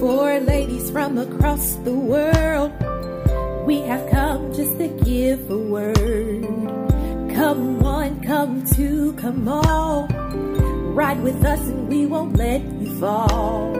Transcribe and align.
for 0.00 0.40
ladies 0.40 0.90
from 0.90 1.18
across 1.18 1.74
the 1.84 1.92
world. 1.92 2.72
We 3.66 3.82
have 3.82 4.10
come 4.10 4.50
just 4.54 4.78
to 4.78 4.88
give 5.04 5.50
a 5.50 5.58
word. 5.58 6.46
Come 7.36 7.80
one, 7.80 8.22
come 8.22 8.64
two, 8.64 9.12
come 9.20 9.46
all. 9.46 10.06
Ride 10.96 11.22
with 11.22 11.44
us 11.44 11.60
and 11.60 11.86
we 11.86 12.06
won't 12.06 12.34
let 12.34 12.62
you 12.62 12.98
fall. 12.98 13.74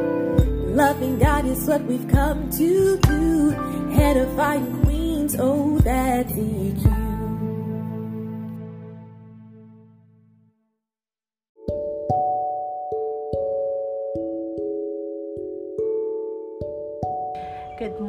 Loving 0.82 1.18
God 1.18 1.46
is 1.46 1.66
what 1.66 1.82
we've 1.84 2.08
come 2.08 2.50
to 2.50 2.98
do. 2.98 3.52
Edifying 3.98 4.66
Qweens, 4.82 5.36
oh, 5.38 5.78
that's 5.78 6.32
EQ. 6.32 6.82
Good 6.82 6.99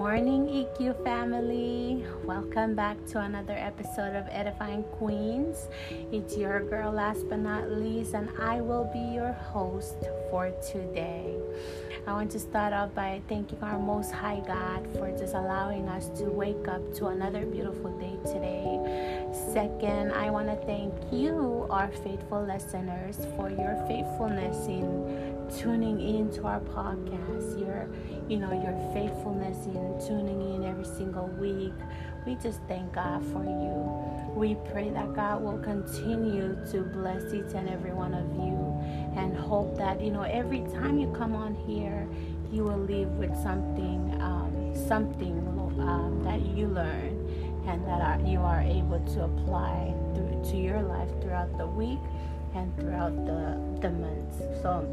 morning, 0.02 0.48
EQ 0.48 1.04
family. 1.04 2.04
Welcome 2.26 2.74
back 2.74 2.98
to 3.10 3.20
another 3.20 3.54
episode 3.54 4.16
of 4.16 4.26
Edifying 4.32 4.84
Qweens. 5.00 5.70
It's 6.12 6.36
your 6.36 6.64
girl, 6.64 6.92
last 6.92 7.30
but 7.30 7.38
not 7.38 7.70
least, 7.70 8.16
and 8.16 8.28
I 8.40 8.62
will 8.62 8.90
be 8.92 9.14
your 9.14 9.32
host 9.32 9.98
for 10.32 10.50
today. 10.72 11.38
I 12.08 12.14
want 12.14 12.32
to 12.32 12.40
start 12.40 12.74
off 12.74 12.96
by 12.96 13.22
thanking 13.30 13.60
our 13.62 13.78
Most 13.78 14.12
High 14.12 14.42
God 14.48 14.88
for 14.98 15.12
just 15.12 15.36
allowing 15.36 15.88
us 15.88 16.10
to 16.18 16.24
wake 16.32 16.68
up 16.68 16.82
to 16.96 17.08
another 17.14 17.46
beautiful 17.46 17.92
day 18.00 18.18
today. 18.26 18.82
Second, 19.54 20.14
I 20.14 20.32
want 20.32 20.48
to 20.48 20.56
thank 20.66 20.96
you, 21.14 21.68
our 21.70 21.92
faithful 22.04 22.44
listeners, 22.44 23.20
for 23.36 23.52
your 23.52 23.76
faithfulness 23.88 24.66
in 24.66 25.31
tuning 25.60 26.00
in 26.00 26.32
to 26.32 26.46
our 26.46 26.60
podcast, 26.60 27.60
your 27.60 27.90
you 28.28 28.38
know 28.38 28.52
your 28.52 28.78
faithfulness 28.94 29.66
in 29.66 30.08
tuning 30.08 30.56
in 30.56 30.64
every 30.64 30.86
single 30.86 31.28
week. 31.28 31.74
We 32.26 32.36
just 32.36 32.60
thank 32.68 32.94
God 32.94 33.24
for 33.32 33.44
you. 33.44 34.32
We 34.36 34.56
pray 34.72 34.90
that 34.92 35.14
God 35.16 35.42
will 35.42 35.58
continue 35.60 36.58
to 36.72 36.82
bless 36.82 37.34
each 37.34 37.54
and 37.56 37.68
every 37.68 37.94
one 37.94 38.14
of 38.14 38.26
you 38.36 39.20
and 39.20 39.36
hope 39.36 39.78
that 39.78 40.02
you 40.02 40.12
know 40.12 40.24
every 40.24 40.62
time 40.74 40.98
you 40.98 41.12
come 41.12 41.36
on 41.36 41.56
here, 41.56 42.08
you 42.52 42.64
will 42.64 42.80
leave 42.80 43.10
with 43.10 43.36
something 43.42 44.22
um, 44.22 44.74
something 44.88 45.38
um, 45.80 46.22
that 46.24 46.42
you 46.42 46.68
learn 46.68 47.18
and 47.68 47.86
that 47.86 48.02
are, 48.02 48.20
you 48.28 48.40
are 48.40 48.62
able 48.62 49.00
to 49.14 49.24
apply 49.24 49.94
through, 50.16 50.44
to 50.50 50.58
your 50.58 50.82
life 50.82 51.10
throughout 51.22 51.56
the 51.58 51.66
week 51.66 52.00
and 52.56 52.76
throughout 52.78 53.14
the 53.26 53.60
the 53.82 53.90
months. 53.90 54.38
So 54.62 54.86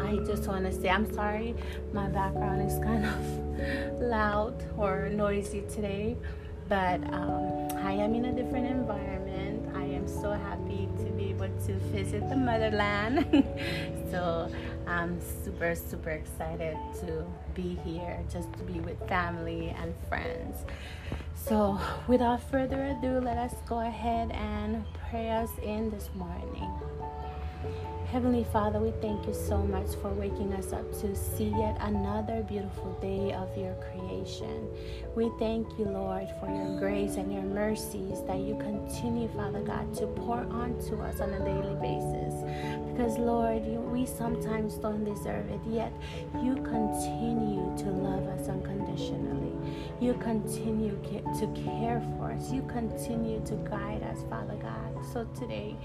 I 0.00 0.16
just 0.26 0.46
want 0.48 0.64
to 0.66 0.72
say 0.72 0.88
I'm 0.88 1.12
sorry 1.12 1.54
my 1.92 2.08
background 2.08 2.62
is 2.62 2.78
kind 2.78 3.04
of 3.04 4.00
loud 4.00 4.62
or 4.76 5.08
noisy 5.08 5.62
today, 5.62 6.16
but 6.68 7.02
um, 7.12 7.68
I 7.78 7.92
am 7.92 8.14
in 8.14 8.26
a 8.26 8.32
different 8.32 8.66
environment. 8.66 9.68
I 9.74 9.84
am 9.84 10.06
so 10.08 10.32
happy 10.32 10.88
to 10.98 11.04
be 11.12 11.30
able 11.30 11.48
to 11.66 11.74
visit 11.92 12.28
the 12.28 12.36
motherland. 12.36 13.26
so 14.10 14.50
I'm 14.86 15.20
super, 15.44 15.74
super 15.74 16.10
excited 16.10 16.76
to 17.00 17.24
be 17.54 17.78
here, 17.84 18.18
just 18.30 18.52
to 18.54 18.64
be 18.64 18.80
with 18.80 18.98
family 19.08 19.74
and 19.80 19.94
friends. 20.08 20.64
So, 21.34 21.78
without 22.08 22.42
further 22.50 22.84
ado, 22.86 23.20
let 23.20 23.38
us 23.38 23.54
go 23.66 23.80
ahead 23.80 24.32
and 24.32 24.84
pray 25.10 25.30
us 25.30 25.50
in 25.62 25.90
this 25.90 26.10
morning. 26.14 26.72
Heavenly 28.16 28.46
Father, 28.50 28.80
we 28.80 28.92
thank 29.02 29.26
you 29.26 29.34
so 29.34 29.58
much 29.58 29.94
for 30.00 30.08
waking 30.08 30.54
us 30.54 30.72
up 30.72 30.90
to 31.02 31.14
see 31.14 31.52
yet 31.58 31.76
another 31.80 32.42
beautiful 32.44 32.96
day 32.98 33.34
of 33.34 33.54
your 33.58 33.74
creation. 33.90 34.70
We 35.14 35.30
thank 35.38 35.68
you, 35.78 35.84
Lord, 35.84 36.26
for 36.40 36.48
your 36.48 36.80
grace 36.80 37.16
and 37.16 37.30
your 37.30 37.42
mercies 37.42 38.22
that 38.26 38.38
you 38.38 38.56
continue, 38.56 39.28
Father 39.36 39.60
God, 39.60 39.94
to 39.96 40.06
pour 40.06 40.38
onto 40.38 40.98
us 41.02 41.20
on 41.20 41.28
a 41.34 41.44
daily 41.44 41.74
basis. 41.74 42.32
Because, 42.90 43.18
Lord, 43.18 43.66
you, 43.66 43.80
we 43.80 44.06
sometimes 44.06 44.78
don't 44.78 45.04
deserve 45.04 45.50
it, 45.50 45.60
yet 45.68 45.92
you 46.42 46.54
continue 46.54 47.76
to 47.76 47.90
love 47.90 48.26
us 48.28 48.48
unconditionally. 48.48 49.52
You 50.00 50.14
continue 50.14 50.98
to 51.12 51.46
care 51.54 52.00
for 52.16 52.32
us. 52.32 52.50
You 52.50 52.62
continue 52.62 53.44
to 53.44 53.56
guide 53.68 54.02
us, 54.04 54.24
Father 54.30 54.56
God. 54.56 55.04
So 55.12 55.24
today, 55.38 55.76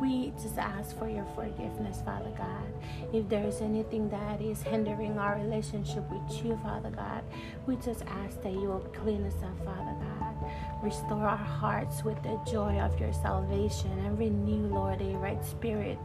we 0.00 0.32
just 0.42 0.56
ask 0.56 0.98
for 0.98 1.08
your 1.08 1.26
forgiveness, 1.34 1.79
Father 2.04 2.32
God. 2.36 2.64
If 3.12 3.28
there 3.28 3.46
is 3.46 3.60
anything 3.60 4.08
that 4.10 4.40
is 4.40 4.62
hindering 4.62 5.18
our 5.18 5.36
relationship 5.36 6.04
with 6.10 6.44
you, 6.44 6.58
Father 6.62 6.90
God, 6.90 7.22
we 7.66 7.76
just 7.76 8.02
ask 8.02 8.40
that 8.42 8.52
you 8.52 8.68
will 8.68 8.86
clean 8.92 9.24
us 9.24 9.34
up, 9.42 9.58
Father 9.64 9.94
God. 10.00 10.52
Restore 10.82 11.26
our 11.26 11.36
hearts 11.36 12.04
with 12.04 12.22
the 12.22 12.40
joy 12.50 12.78
of 12.80 12.98
your 12.98 13.12
salvation 13.12 13.90
and 14.06 14.18
renew, 14.18 14.66
Lord, 14.68 15.00
a 15.00 15.16
right 15.16 15.44
spirit 15.44 15.98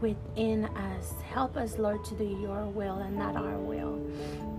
within 0.00 0.64
us. 0.64 1.14
Help 1.32 1.56
us, 1.56 1.78
Lord, 1.78 2.04
to 2.06 2.14
do 2.14 2.24
your 2.24 2.64
will 2.66 2.98
and 2.98 3.16
not 3.16 3.36
our 3.36 3.58
will. 3.58 4.00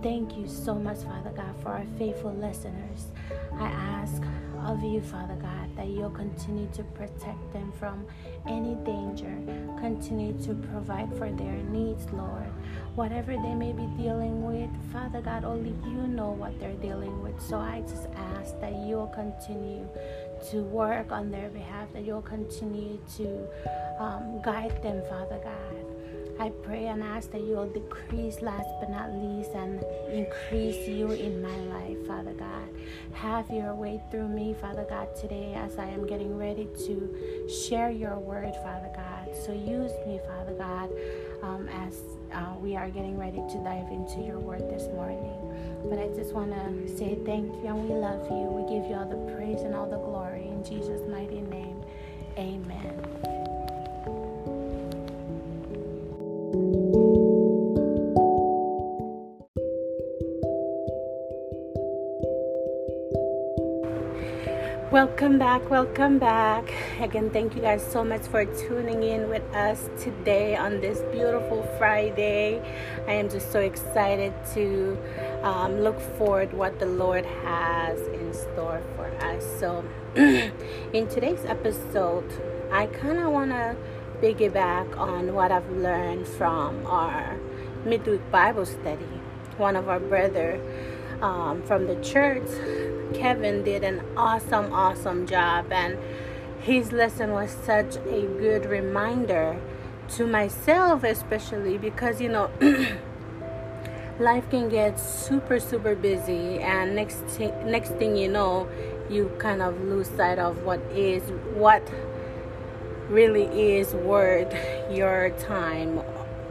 Thank 0.02 0.36
you 0.36 0.46
so 0.46 0.74
much, 0.74 0.98
Father 0.98 1.30
God, 1.30 1.54
for 1.62 1.70
our 1.70 1.86
faithful 1.98 2.34
listeners. 2.34 3.06
I 3.54 3.66
ask 3.66 4.22
of 4.66 4.82
you, 4.82 5.00
Father 5.00 5.34
God, 5.34 5.51
that 5.76 5.88
you'll 5.88 6.10
continue 6.10 6.68
to 6.74 6.82
protect 6.82 7.52
them 7.52 7.72
from 7.78 8.06
any 8.48 8.74
danger. 8.84 9.34
Continue 9.78 10.32
to 10.44 10.54
provide 10.54 11.10
for 11.16 11.30
their 11.30 11.56
needs, 11.70 12.06
Lord. 12.12 12.50
Whatever 12.94 13.32
they 13.32 13.54
may 13.54 13.72
be 13.72 13.86
dealing 13.96 14.44
with, 14.44 14.70
Father 14.92 15.20
God, 15.20 15.44
only 15.44 15.74
you 15.84 16.06
know 16.06 16.30
what 16.30 16.58
they're 16.60 16.72
dealing 16.74 17.22
with. 17.22 17.40
So 17.40 17.56
I 17.56 17.80
just 17.82 18.08
ask 18.36 18.58
that 18.60 18.74
you'll 18.86 19.08
continue 19.08 19.88
to 20.50 20.62
work 20.62 21.12
on 21.12 21.30
their 21.30 21.48
behalf, 21.48 21.92
that 21.92 22.04
you'll 22.04 22.22
continue 22.22 22.98
to 23.16 23.46
um, 23.98 24.42
guide 24.42 24.82
them, 24.82 25.02
Father 25.08 25.40
God. 25.42 26.01
I 26.38 26.50
pray 26.62 26.86
and 26.86 27.02
ask 27.02 27.30
that 27.32 27.42
you 27.42 27.56
will 27.56 27.68
decrease 27.68 28.40
last 28.40 28.68
but 28.80 28.90
not 28.90 29.12
least 29.12 29.50
and 29.52 29.82
increase 30.10 30.88
you 30.88 31.10
in 31.12 31.42
my 31.42 31.56
life, 31.76 32.06
Father 32.06 32.32
God. 32.32 32.68
Have 33.12 33.50
your 33.50 33.74
way 33.74 34.00
through 34.10 34.28
me, 34.28 34.54
Father 34.60 34.84
God, 34.88 35.14
today 35.14 35.54
as 35.54 35.78
I 35.78 35.86
am 35.86 36.06
getting 36.06 36.36
ready 36.36 36.68
to 36.86 37.48
share 37.48 37.90
your 37.90 38.18
word, 38.18 38.54
Father 38.62 38.90
God. 38.96 39.36
So 39.44 39.52
use 39.52 39.92
me, 40.06 40.20
Father 40.26 40.54
God, 40.54 40.90
um, 41.42 41.68
as 41.68 42.00
uh, 42.32 42.54
we 42.60 42.76
are 42.76 42.88
getting 42.90 43.18
ready 43.18 43.38
to 43.38 43.58
dive 43.62 43.90
into 43.92 44.20
your 44.20 44.38
word 44.38 44.62
this 44.70 44.84
morning. 44.88 45.38
But 45.84 45.98
I 45.98 46.08
just 46.08 46.32
want 46.32 46.52
to 46.52 46.96
say 46.96 47.18
thank 47.24 47.52
you 47.62 47.66
and 47.68 47.88
we 47.88 47.94
love 47.94 48.28
you. 48.30 48.36
We 48.36 48.62
give 48.72 48.88
you 48.88 48.96
all 48.96 49.08
the 49.08 49.32
praise 49.34 49.60
and 49.62 49.74
all 49.74 49.88
the 49.88 49.98
glory 49.98 50.48
in 50.48 50.64
Jesus' 50.64 51.02
mighty 51.08 51.40
name. 51.42 51.82
Amen. 52.38 52.71
Welcome 65.22 65.38
back, 65.38 65.70
welcome 65.70 66.18
back. 66.18 66.74
Again, 66.98 67.30
thank 67.30 67.54
you 67.54 67.62
guys 67.62 67.86
so 67.86 68.02
much 68.02 68.22
for 68.22 68.44
tuning 68.44 69.04
in 69.04 69.28
with 69.28 69.44
us 69.54 69.88
today 69.96 70.56
on 70.56 70.80
this 70.80 70.98
beautiful 71.12 71.62
Friday. 71.78 72.60
I 73.06 73.12
am 73.12 73.30
just 73.30 73.52
so 73.52 73.60
excited 73.60 74.34
to 74.54 74.98
um, 75.44 75.80
look 75.80 76.00
forward 76.18 76.52
what 76.52 76.80
the 76.80 76.86
Lord 76.86 77.24
has 77.24 78.00
in 78.08 78.34
store 78.34 78.82
for 78.96 79.06
us. 79.24 79.44
So, 79.60 79.84
in 80.16 81.06
today's 81.06 81.44
episode, 81.44 82.28
I 82.72 82.86
kind 82.86 83.20
of 83.20 83.30
want 83.30 83.52
to 83.52 83.76
piggyback 84.20 84.98
on 84.98 85.34
what 85.34 85.52
I've 85.52 85.70
learned 85.70 86.26
from 86.26 86.84
our 86.84 87.38
midweek 87.84 88.28
Bible 88.32 88.66
study. 88.66 89.06
One 89.56 89.76
of 89.76 89.88
our 89.88 90.00
brother 90.00 90.60
um, 91.20 91.62
from 91.62 91.86
the 91.86 91.94
church 92.02 92.50
Kevin 93.12 93.62
did 93.62 93.84
an 93.84 94.02
awesome, 94.16 94.72
awesome 94.72 95.26
job, 95.26 95.70
and 95.70 95.98
his 96.60 96.92
lesson 96.92 97.32
was 97.32 97.50
such 97.50 97.96
a 97.96 98.22
good 98.38 98.66
reminder 98.66 99.60
to 100.16 100.26
myself, 100.26 101.04
especially 101.04 101.78
because 101.78 102.20
you 102.20 102.28
know. 102.28 102.50
life 104.18 104.48
can 104.50 104.68
get 104.68 105.00
super 105.00 105.58
super 105.58 105.94
busy 105.94 106.58
and 106.58 106.94
next 106.94 107.40
next 107.64 107.90
thing 107.92 108.14
you 108.14 108.28
know 108.28 108.68
you 109.08 109.30
kind 109.38 109.62
of 109.62 109.80
lose 109.80 110.08
sight 110.10 110.38
of 110.38 110.62
what 110.64 110.78
is 110.94 111.22
what 111.54 111.82
really 113.08 113.44
is 113.76 113.94
worth 113.94 114.54
your 114.90 115.30
time 115.40 116.00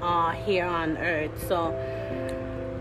uh, 0.02 0.32
here 0.32 0.66
on 0.66 0.98
earth 0.98 1.32
so 1.48 1.72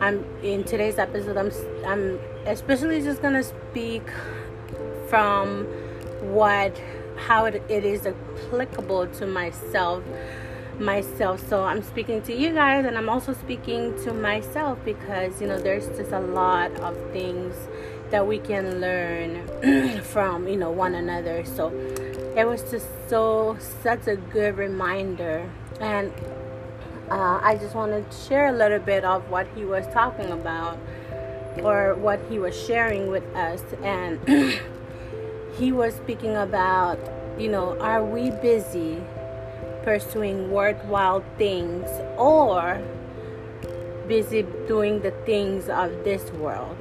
I'm 0.00 0.24
in 0.42 0.64
today's 0.64 0.98
episode. 0.98 1.36
I'm 1.36 1.50
I'm 1.86 2.18
especially 2.46 3.02
just 3.02 3.20
gonna 3.22 3.42
speak 3.42 4.02
from 5.08 5.64
what 6.20 6.80
how 7.16 7.44
it, 7.44 7.62
it 7.68 7.84
is 7.84 8.06
applicable 8.06 9.08
to 9.08 9.26
myself 9.26 10.02
myself. 10.80 11.46
So 11.48 11.62
I'm 11.62 11.82
speaking 11.82 12.22
to 12.22 12.34
you 12.34 12.52
guys 12.52 12.86
and 12.86 12.96
I'm 12.96 13.08
also 13.08 13.34
speaking 13.34 13.94
to 14.04 14.12
myself 14.12 14.78
because, 14.84 15.40
you 15.40 15.46
know, 15.46 15.60
there's 15.60 15.86
just 15.88 16.12
a 16.12 16.20
lot 16.20 16.72
of 16.80 16.96
things 17.12 17.54
that 18.10 18.26
we 18.26 18.38
can 18.38 18.80
learn 18.80 20.00
from, 20.02 20.48
you 20.48 20.56
know, 20.56 20.70
one 20.70 20.94
another. 20.94 21.44
So 21.44 21.68
it 22.36 22.46
was 22.46 22.62
just 22.70 22.88
so, 23.08 23.56
such 23.82 24.06
a 24.06 24.16
good 24.16 24.56
reminder. 24.56 25.48
And 25.80 26.12
uh, 27.10 27.40
I 27.42 27.56
just 27.56 27.74
wanted 27.74 28.10
to 28.10 28.16
share 28.16 28.46
a 28.46 28.52
little 28.52 28.78
bit 28.78 29.04
of 29.04 29.28
what 29.30 29.48
he 29.54 29.64
was 29.64 29.86
talking 29.88 30.30
about 30.30 30.78
or 31.62 31.94
what 31.94 32.20
he 32.28 32.38
was 32.38 32.56
sharing 32.56 33.08
with 33.08 33.24
us. 33.34 33.62
And 33.82 34.20
he 35.58 35.72
was 35.72 35.94
speaking 35.94 36.36
about, 36.36 36.98
you 37.38 37.48
know, 37.48 37.78
are 37.80 38.04
we 38.04 38.30
busy 38.30 39.02
pursuing 39.82 40.50
worthwhile 40.50 41.24
things 41.36 41.88
or 42.16 42.80
busy 44.06 44.42
doing 44.68 45.00
the 45.00 45.10
things 45.24 45.68
of 45.68 46.04
this 46.04 46.30
world. 46.32 46.76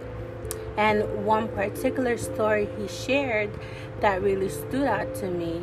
And 0.77 1.25
one 1.25 1.47
particular 1.49 2.17
story 2.17 2.67
he 2.77 2.87
shared 2.87 3.49
that 4.01 4.21
really 4.21 4.49
stood 4.49 4.87
out 4.87 5.15
to 5.15 5.27
me 5.27 5.61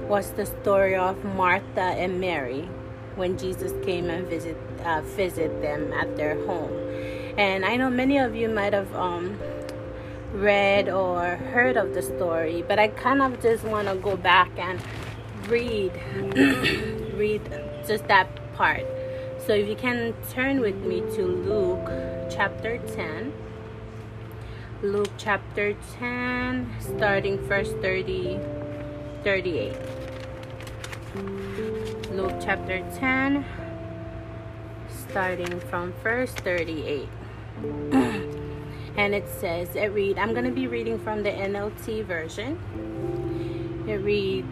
was 0.00 0.32
the 0.32 0.46
story 0.46 0.94
of 0.94 1.24
Martha 1.24 1.80
and 1.80 2.20
Mary 2.20 2.68
when 3.16 3.38
Jesus 3.38 3.72
came 3.84 4.10
and 4.10 4.26
visit 4.26 4.56
uh, 4.84 5.00
visit 5.02 5.62
them 5.62 5.92
at 5.92 6.16
their 6.16 6.34
home. 6.46 6.72
And 7.38 7.64
I 7.64 7.76
know 7.76 7.90
many 7.90 8.18
of 8.18 8.34
you 8.34 8.48
might 8.48 8.72
have 8.72 8.94
um, 8.94 9.38
read 10.32 10.88
or 10.88 11.36
heard 11.36 11.76
of 11.76 11.94
the 11.94 12.02
story, 12.02 12.64
but 12.66 12.78
I 12.78 12.88
kind 12.88 13.22
of 13.22 13.40
just 13.40 13.64
want 13.64 13.88
to 13.88 13.96
go 13.96 14.16
back 14.16 14.50
and 14.58 14.80
read 15.48 15.92
read 17.16 17.42
just 17.86 18.06
that 18.08 18.28
part. 18.54 18.84
So 19.46 19.52
if 19.52 19.68
you 19.68 19.76
can 19.76 20.14
turn 20.30 20.60
with 20.60 20.76
me 20.76 21.00
to 21.16 21.22
luke 21.26 21.90
chapter 22.30 22.78
10 22.78 23.32
luke 24.82 25.10
chapter 25.18 25.74
10 25.98 26.74
starting 26.80 27.38
verse 27.38 27.70
30 27.80 28.40
38 29.22 29.72
luke 32.14 32.34
chapter 32.40 32.78
10 32.96 33.44
starting 34.88 35.60
from 35.60 35.92
verse 36.02 36.32
38 36.32 37.08
and 38.96 39.14
it 39.14 39.28
says 39.28 39.74
it 39.74 39.88
read 39.88 40.16
i'm 40.18 40.32
going 40.32 40.44
to 40.44 40.52
be 40.52 40.66
reading 40.66 40.98
from 40.98 41.22
the 41.22 41.30
nlt 41.30 42.04
version 42.06 42.58
it 43.86 43.96
reads 43.96 44.48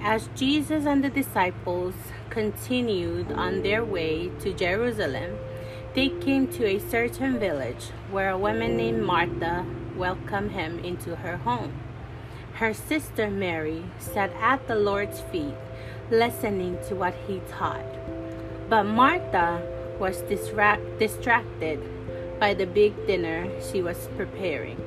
as 0.00 0.28
Jesus 0.36 0.86
and 0.86 1.02
the 1.02 1.10
disciples 1.10 1.94
continued 2.30 3.32
on 3.32 3.62
their 3.62 3.84
way 3.84 4.30
to 4.40 4.52
Jerusalem, 4.52 5.36
they 5.94 6.08
came 6.08 6.46
to 6.52 6.64
a 6.64 6.78
certain 6.78 7.38
village 7.38 7.90
where 8.10 8.30
a 8.30 8.38
woman 8.38 8.76
named 8.76 9.02
Martha 9.02 9.66
welcomed 9.96 10.52
him 10.52 10.78
into 10.78 11.16
her 11.16 11.38
home. 11.38 11.72
Her 12.54 12.72
sister 12.72 13.28
Mary 13.28 13.84
sat 13.98 14.30
at 14.40 14.68
the 14.68 14.76
Lord's 14.76 15.20
feet, 15.20 15.54
listening 16.10 16.78
to 16.88 16.94
what 16.94 17.14
he 17.26 17.40
taught. 17.48 17.84
But 18.68 18.84
Martha 18.84 19.62
was 19.98 20.22
distract- 20.22 20.98
distracted 20.98 21.80
by 22.38 22.54
the 22.54 22.66
big 22.66 23.06
dinner 23.06 23.48
she 23.60 23.82
was 23.82 24.08
preparing. 24.16 24.78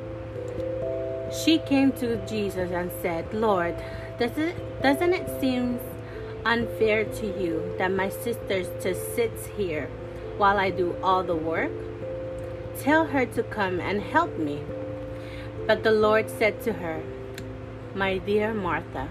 She 1.31 1.59
came 1.59 1.91
to 1.93 2.17
Jesus 2.27 2.71
and 2.71 2.91
said, 3.01 3.33
Lord, 3.33 3.75
does 4.19 4.37
it, 4.37 4.55
doesn't 4.81 5.13
it 5.13 5.39
seem 5.39 5.79
unfair 6.45 7.05
to 7.05 7.25
you 7.25 7.73
that 7.77 7.91
my 7.91 8.09
sister 8.09 8.63
just 8.81 9.15
sits 9.15 9.45
here 9.45 9.89
while 10.37 10.57
I 10.57 10.69
do 10.69 10.95
all 11.03 11.23
the 11.23 11.35
work? 11.35 11.71
Tell 12.79 13.05
her 13.05 13.25
to 13.27 13.43
come 13.43 13.79
and 13.79 14.01
help 14.01 14.37
me. 14.37 14.63
But 15.67 15.83
the 15.83 15.91
Lord 15.91 16.29
said 16.29 16.61
to 16.63 16.73
her, 16.73 17.01
My 17.93 18.17
dear 18.17 18.53
Martha, 18.53 19.07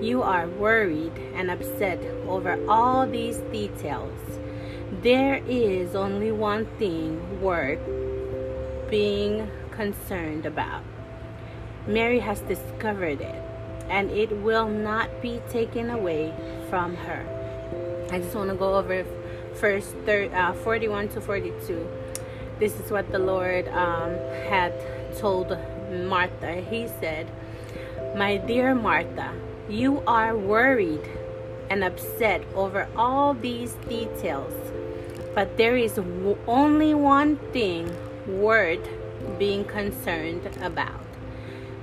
you 0.00 0.22
are 0.22 0.48
worried 0.48 1.12
and 1.34 1.50
upset 1.50 2.00
over 2.26 2.58
all 2.68 3.06
these 3.06 3.38
details. 3.52 4.18
There 5.02 5.42
is 5.46 5.94
only 5.94 6.32
one 6.32 6.66
thing 6.78 7.40
worth 7.40 7.80
being 8.90 9.50
concerned 9.70 10.46
about. 10.46 10.82
Mary 11.86 12.18
has 12.18 12.40
discovered 12.40 13.20
it 13.20 13.42
and 13.88 14.10
it 14.10 14.30
will 14.30 14.68
not 14.68 15.22
be 15.22 15.40
taken 15.50 15.90
away 15.90 16.32
from 16.68 16.94
her. 16.96 17.24
I 18.10 18.18
just 18.18 18.34
want 18.34 18.50
to 18.50 18.56
go 18.56 18.76
over 18.76 19.04
first 19.54 19.94
thir- 20.06 20.30
uh, 20.34 20.52
41 20.52 21.08
to 21.10 21.20
42. 21.20 21.88
This 22.58 22.78
is 22.78 22.90
what 22.90 23.10
the 23.10 23.18
Lord 23.18 23.68
um, 23.68 24.12
had 24.48 24.72
told 25.18 25.56
Martha. 25.90 26.60
He 26.60 26.88
said, 27.00 27.30
My 28.16 28.36
dear 28.36 28.74
Martha, 28.74 29.32
you 29.70 30.02
are 30.06 30.36
worried 30.36 31.08
and 31.70 31.84
upset 31.84 32.42
over 32.54 32.88
all 32.96 33.34
these 33.34 33.74
details, 33.88 34.52
but 35.34 35.56
there 35.56 35.76
is 35.76 35.98
only 36.48 36.92
one 36.92 37.36
thing 37.52 37.88
worth 38.26 38.86
being 39.38 39.64
concerned 39.64 40.44
about. 40.60 41.04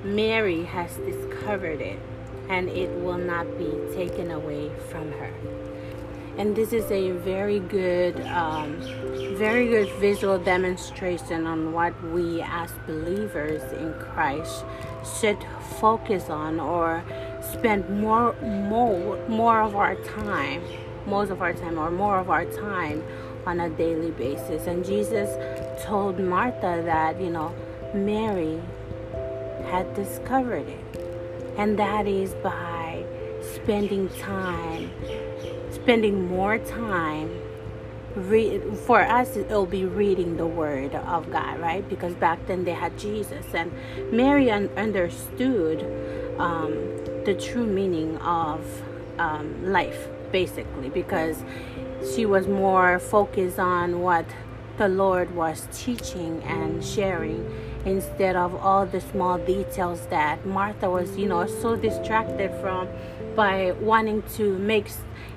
Mary 0.03 0.63
has 0.63 0.97
discovered 0.97 1.79
it 1.79 1.99
and 2.49 2.69
it 2.69 2.89
will 3.01 3.17
not 3.17 3.45
be 3.57 3.71
taken 3.95 4.31
away 4.31 4.69
from 4.89 5.11
her. 5.13 5.33
And 6.37 6.55
this 6.55 6.71
is 6.71 6.91
a 6.91 7.11
very 7.11 7.59
good, 7.59 8.19
um, 8.27 8.79
very 9.37 9.67
good 9.67 9.89
visual 9.99 10.37
demonstration 10.37 11.47
on 11.47 11.73
what 11.73 11.99
we 12.11 12.43
as 12.43 12.71
believers 12.85 13.63
in 13.73 13.93
Christ 13.95 14.63
should 15.19 15.43
focus 15.79 16.29
on 16.29 16.59
or 16.59 17.03
spend 17.51 17.89
more, 18.01 18.33
more, 18.41 19.17
more 19.27 19.61
of 19.61 19.75
our 19.75 19.95
time, 19.95 20.61
most 21.05 21.31
of 21.31 21.41
our 21.41 21.53
time, 21.53 21.77
or 21.77 21.91
more 21.91 22.19
of 22.19 22.29
our 22.29 22.45
time 22.45 23.03
on 23.45 23.59
a 23.61 23.69
daily 23.69 24.11
basis. 24.11 24.67
And 24.67 24.85
Jesus 24.85 25.29
told 25.85 26.19
Martha 26.19 26.81
that, 26.85 27.19
you 27.21 27.29
know, 27.29 27.53
Mary 27.93 28.61
had 29.69 29.93
discovered 29.95 30.67
it. 30.67 31.55
And 31.57 31.79
that 31.79 32.07
is 32.07 32.33
by 32.35 33.03
spending 33.41 34.09
time, 34.09 34.91
spending 35.71 36.27
more 36.27 36.57
time. 36.57 37.41
Read, 38.15 38.63
for 38.85 39.01
us, 39.01 39.37
it'll 39.37 39.67
be 39.67 39.85
reading 39.85 40.37
the 40.37 40.45
Word 40.45 40.95
of 40.95 41.31
God, 41.31 41.59
right? 41.59 41.87
Because 41.87 42.15
back 42.15 42.39
then 42.47 42.63
they 42.63 42.73
had 42.73 42.97
Jesus, 42.97 43.45
and 43.53 43.71
Mary 44.11 44.49
un- 44.49 44.71
understood 44.75 45.85
um, 46.39 46.73
the 47.27 47.33
true 47.33 47.67
meaning 47.67 48.17
of 48.19 48.61
um, 49.19 49.69
life, 49.69 50.07
basically, 50.31 50.87
because 50.87 51.43
she 52.15 52.25
was 52.25 52.47
more 52.47 52.99
focused 52.99 53.59
on 53.59 53.99
what 53.99 54.25
the 54.77 54.87
Lord 54.87 55.35
was 55.35 55.67
teaching 55.73 56.41
and 56.43 56.81
sharing 56.81 57.43
instead 57.83 58.37
of 58.37 58.55
all 58.55 58.85
the 58.85 59.01
small 59.01 59.37
details 59.39 60.07
that 60.07 60.45
Martha 60.45 60.89
was, 60.89 61.17
you 61.17 61.27
know, 61.27 61.45
so 61.45 61.75
distracted 61.75 62.49
from 62.61 62.87
by 63.35 63.73
wanting 63.73 64.23
to 64.35 64.57
make, 64.59 64.87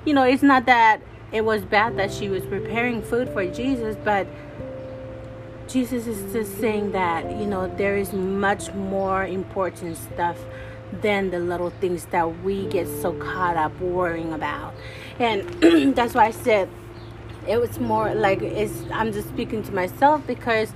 you 0.05 0.13
know, 0.13 0.23
it's 0.23 0.43
not 0.43 0.65
that 0.67 1.01
it 1.33 1.43
was 1.43 1.61
bad 1.63 1.97
that 1.97 2.09
she 2.09 2.29
was 2.29 2.45
preparing 2.45 3.01
food 3.01 3.27
for 3.33 3.45
Jesus, 3.45 3.97
but 4.05 4.25
Jesus 5.67 6.07
is 6.07 6.31
just 6.31 6.57
saying 6.57 6.93
that, 6.93 7.29
you 7.37 7.47
know, 7.47 7.67
there 7.75 7.97
is 7.97 8.13
much 8.13 8.73
more 8.73 9.25
important 9.25 9.97
stuff 9.97 10.37
than 11.01 11.31
the 11.31 11.39
little 11.39 11.69
things 11.69 12.05
that 12.05 12.43
we 12.43 12.67
get 12.67 12.87
so 12.87 13.13
caught 13.13 13.57
up 13.57 13.77
worrying 13.79 14.33
about. 14.33 14.73
And 15.19 15.95
that's 15.95 16.13
why 16.13 16.25
I 16.25 16.31
said 16.31 16.69
it 17.47 17.59
was 17.59 17.79
more 17.79 18.13
like 18.13 18.41
it's 18.41 18.83
I'm 18.91 19.11
just 19.11 19.29
speaking 19.29 19.63
to 19.63 19.71
myself 19.71 20.25
because 20.27 20.73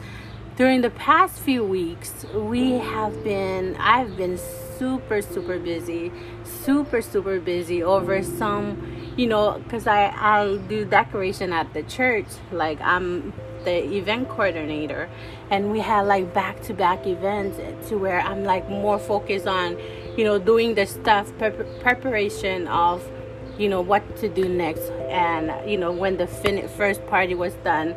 during 0.57 0.79
the 0.79 0.89
past 0.91 1.39
few 1.39 1.63
weeks 1.63 2.25
we 2.33 2.73
have 2.73 3.23
been 3.25 3.75
i've 3.77 4.15
been 4.15 4.37
super 4.77 5.21
super 5.21 5.59
busy 5.59 6.11
super 6.43 7.01
super 7.01 7.39
busy 7.41 7.83
over 7.83 8.23
some 8.23 9.13
you 9.17 9.27
know 9.27 9.59
because 9.63 9.85
i 9.85 10.05
i 10.15 10.57
do 10.69 10.85
decoration 10.85 11.51
at 11.51 11.73
the 11.73 11.83
church 11.83 12.27
like 12.53 12.79
i'm 12.81 13.33
the 13.65 13.95
event 13.95 14.29
coordinator 14.29 15.09
and 15.49 15.71
we 15.71 15.79
had 15.79 16.01
like 16.03 16.33
back 16.33 16.61
to 16.61 16.73
back 16.73 17.05
events 17.05 17.59
to 17.89 17.97
where 17.97 18.21
i'm 18.21 18.45
like 18.45 18.69
more 18.69 18.97
focused 18.97 19.47
on 19.47 19.77
you 20.17 20.23
know 20.23 20.39
doing 20.39 20.75
the 20.75 20.85
stuff 20.85 21.31
preparation 21.37 22.67
of 22.67 23.09
you 23.57 23.69
know 23.69 23.81
what 23.81 24.17
to 24.17 24.29
do 24.29 24.47
next. 24.49 24.89
And 25.09 25.69
you 25.69 25.77
know 25.77 25.91
when 25.91 26.17
the 26.17 26.27
fin- 26.27 26.67
first 26.69 27.05
party 27.07 27.35
was 27.35 27.53
done 27.63 27.95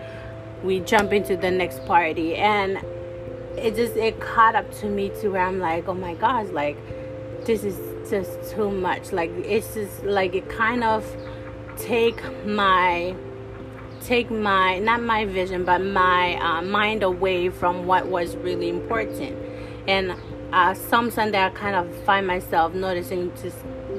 we 0.62 0.80
jump 0.80 1.12
into 1.12 1.36
the 1.36 1.50
next 1.50 1.84
party. 1.86 2.34
And 2.34 2.78
it 3.56 3.74
just 3.76 3.96
it 3.96 4.20
caught 4.20 4.54
up 4.54 4.70
to 4.72 4.86
me 4.86 5.10
to 5.20 5.30
where 5.30 5.42
i'm 5.42 5.58
like 5.58 5.88
oh 5.88 5.94
my 5.94 6.14
gosh 6.14 6.46
like 6.50 6.76
this 7.44 7.64
is 7.64 7.76
just 8.10 8.50
too 8.50 8.70
much. 8.70 9.12
Like 9.12 9.30
it's 9.30 9.74
just 9.74 10.04
like 10.04 10.34
it 10.34 10.48
kind 10.48 10.84
of 10.84 11.04
take 11.76 12.20
my 12.44 13.14
take 14.02 14.30
my 14.30 14.78
not 14.78 15.02
my 15.02 15.24
vision 15.24 15.64
but 15.64 15.80
my 15.80 16.36
uh, 16.36 16.62
mind 16.62 17.02
away 17.02 17.48
from 17.48 17.86
what 17.86 18.06
was 18.06 18.36
really 18.36 18.68
important. 18.68 19.36
And 19.86 20.14
uh, 20.52 20.74
some 20.74 21.10
sunday 21.10 21.42
i 21.42 21.50
kind 21.50 21.76
of 21.76 21.94
find 22.04 22.26
myself 22.26 22.74
noticing 22.74 23.32
to 23.32 23.52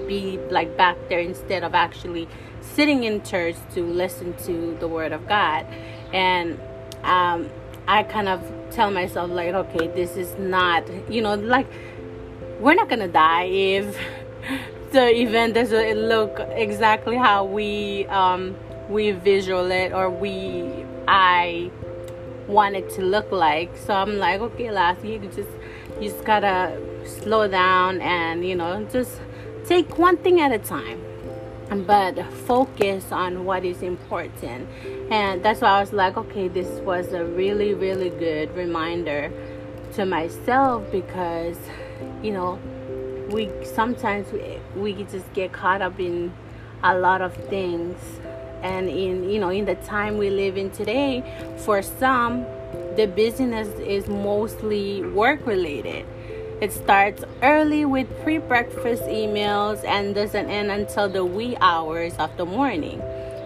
be 0.08 0.38
like 0.50 0.76
back 0.78 0.98
there 1.08 1.20
instead 1.20 1.64
of 1.64 1.74
actually 1.74 2.28
sitting 2.62 3.04
in 3.04 3.22
church 3.24 3.56
to 3.74 3.84
listen 3.84 4.34
to 4.38 4.76
the 4.80 4.88
word 4.88 5.12
of 5.12 5.28
god 5.28 5.66
and 6.14 6.60
um, 7.04 7.50
i 7.88 8.04
kind 8.04 8.28
of 8.28 8.42
tell 8.72 8.92
myself 8.92 9.30
like 9.30 9.54
okay 9.54 9.88
this 9.90 10.18
is 10.18 10.36
not 10.38 10.84
you 11.10 11.22
know 11.22 11.36
like 11.36 11.68
we're 12.60 12.74
not 12.74 12.90
gonna 12.90 13.08
die 13.08 13.46
if 13.46 13.98
the 14.92 15.16
event 15.16 15.54
doesn't 15.54 15.98
look 15.98 16.40
exactly 16.52 17.16
how 17.16 17.44
we 17.44 18.06
um, 18.08 18.56
we 18.90 19.12
visual 19.12 19.72
it 19.72 19.94
or 19.94 20.10
we 20.10 20.86
I 21.10 21.72
want 22.48 22.76
it 22.76 22.90
to 22.92 23.02
look 23.02 23.32
like. 23.32 23.76
So 23.76 23.94
I'm 23.94 24.20
like, 24.20 24.42
okay, 24.42 24.70
last 24.70 25.04
you 25.04 25.18
just 25.20 25.50
you 26.00 26.10
just 26.10 26.24
gotta 26.24 26.78
slow 27.06 27.48
down 27.48 28.00
and 28.02 28.46
you 28.46 28.56
know 28.56 28.86
just 28.92 29.20
take 29.66 29.98
one 29.98 30.18
thing 30.18 30.40
at 30.42 30.52
a 30.52 30.60
time. 30.60 31.02
But 31.86 32.26
focus 32.48 33.12
on 33.12 33.46
what 33.46 33.64
is 33.64 33.84
important. 33.84 34.68
And 35.12 35.44
that's 35.44 35.62
why 35.62 35.70
i 35.70 35.80
was 35.80 35.94
like 35.94 36.18
okay 36.18 36.48
this 36.48 36.68
was 36.82 37.14
a 37.14 37.26
really 37.26 37.74
really 37.74 38.10
good 38.10 38.56
reminder 38.56 39.32
to 39.94 40.06
myself 40.06 40.90
because 40.92 41.58
you 42.24 42.32
know 42.32 42.60
we 43.30 43.50
sometimes 43.64 44.32
we, 44.32 44.60
we 44.76 45.04
just 45.04 45.32
get 45.34 45.52
caught 45.52 45.82
up 45.82 46.00
in 46.00 46.32
a 46.84 46.98
lot 46.98 47.22
of 47.22 47.34
things. 47.50 47.98
And 48.62 48.90
in 48.90 49.30
you 49.30 49.40
know 49.40 49.50
in 49.50 49.66
the 49.66 49.76
time 49.76 50.18
we 50.18 50.30
live 50.30 50.58
in 50.58 50.70
today 50.72 51.24
for 51.66 51.82
some 51.82 52.46
the 52.96 53.06
business 53.08 53.68
is 53.80 54.08
mostly 54.08 55.04
work 55.04 55.46
related 55.46 56.06
it 56.62 56.72
starts 56.74 57.24
early 57.42 57.86
with 57.86 58.08
pre-breakfast 58.22 59.04
emails 59.04 59.84
and 59.86 60.14
doesn't 60.14 60.50
end 60.50 60.70
until 60.72 61.08
the 61.08 61.24
wee 61.24 61.56
hours 61.62 62.14
of 62.18 62.36
the 62.38 62.46
morning 62.46 63.02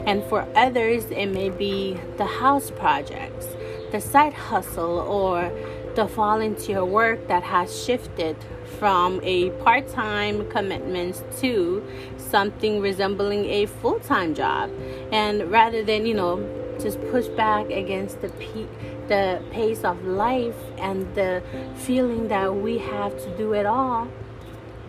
and 0.05 0.23
for 0.25 0.47
others 0.55 1.05
it 1.05 1.27
may 1.27 1.49
be 1.49 1.97
the 2.17 2.25
house 2.25 2.71
projects 2.71 3.47
the 3.91 4.01
side 4.01 4.33
hustle 4.33 4.99
or 4.99 5.51
the 5.95 6.05
volunteer 6.05 6.83
work 6.83 7.27
that 7.27 7.43
has 7.43 7.83
shifted 7.85 8.35
from 8.79 9.19
a 9.23 9.51
part 9.63 9.87
time 9.87 10.49
commitment 10.49 11.23
to 11.39 11.85
something 12.17 12.81
resembling 12.81 13.45
a 13.45 13.65
full 13.65 13.99
time 13.99 14.33
job. 14.33 14.71
And 15.11 15.51
rather 15.51 15.83
than, 15.83 16.05
you 16.05 16.15
know, 16.15 16.41
just 16.81 16.99
push 17.11 17.27
back 17.27 17.69
against 17.69 18.21
the, 18.21 18.29
pe- 18.29 18.67
the 19.07 19.41
pace 19.51 19.83
of 19.83 20.05
life 20.05 20.55
and 20.77 21.13
the 21.15 21.41
feeling 21.75 22.27
that 22.27 22.55
we 22.55 22.77
have 22.77 23.17
to 23.23 23.37
do 23.37 23.53
it 23.53 23.65
all, 23.65 24.07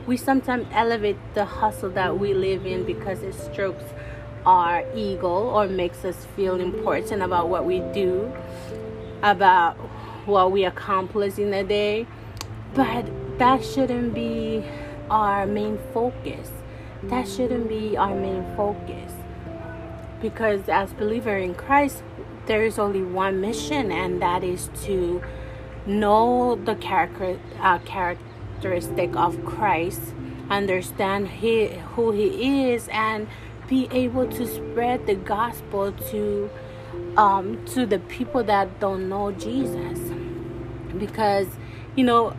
we 0.06 0.16
sometimes 0.16 0.66
elevate 0.72 1.16
the 1.34 1.44
hustle 1.44 1.90
that 1.90 2.18
we 2.18 2.34
live 2.34 2.66
in 2.66 2.84
because 2.84 3.22
it 3.22 3.34
strokes 3.34 3.84
our 4.44 4.84
ego 4.94 5.28
or 5.28 5.66
makes 5.66 6.04
us 6.04 6.26
feel 6.36 6.60
important 6.60 7.22
about 7.22 7.48
what 7.48 7.64
we 7.64 7.80
do, 7.92 8.30
about 9.22 9.74
what 10.26 10.52
we 10.52 10.64
accomplish 10.64 11.38
in 11.38 11.52
a 11.54 11.64
day. 11.64 12.06
But 12.74 13.06
that 13.38 13.64
shouldn't 13.64 14.14
be 14.14 14.64
our 15.10 15.46
main 15.46 15.78
focus. 15.92 16.50
That 17.04 17.28
shouldn't 17.28 17.68
be 17.68 17.96
our 17.96 18.14
main 18.14 18.44
focus. 18.56 19.12
Because 20.20 20.68
as 20.68 20.92
believer 20.92 21.36
in 21.36 21.54
Christ, 21.54 22.02
there 22.46 22.64
is 22.64 22.78
only 22.78 23.02
one 23.02 23.40
mission, 23.40 23.90
and 23.90 24.20
that 24.20 24.44
is 24.44 24.70
to 24.84 25.22
know 25.86 26.56
the 26.56 26.74
character, 26.76 27.38
uh, 27.60 27.78
characteristic 27.80 29.16
of 29.16 29.44
Christ, 29.44 30.00
understand 30.50 31.28
he, 31.28 31.68
who 31.94 32.12
He 32.12 32.70
is, 32.72 32.88
and 32.88 33.28
be 33.68 33.88
able 33.90 34.26
to 34.28 34.46
spread 34.46 35.06
the 35.06 35.14
gospel 35.14 35.92
to 36.10 36.50
um, 37.16 37.64
to 37.66 37.86
the 37.86 37.98
people 37.98 38.44
that 38.44 38.80
don't 38.80 39.08
know 39.08 39.32
Jesus. 39.32 39.98
Because 40.98 41.48
you 41.96 42.04
know 42.04 42.36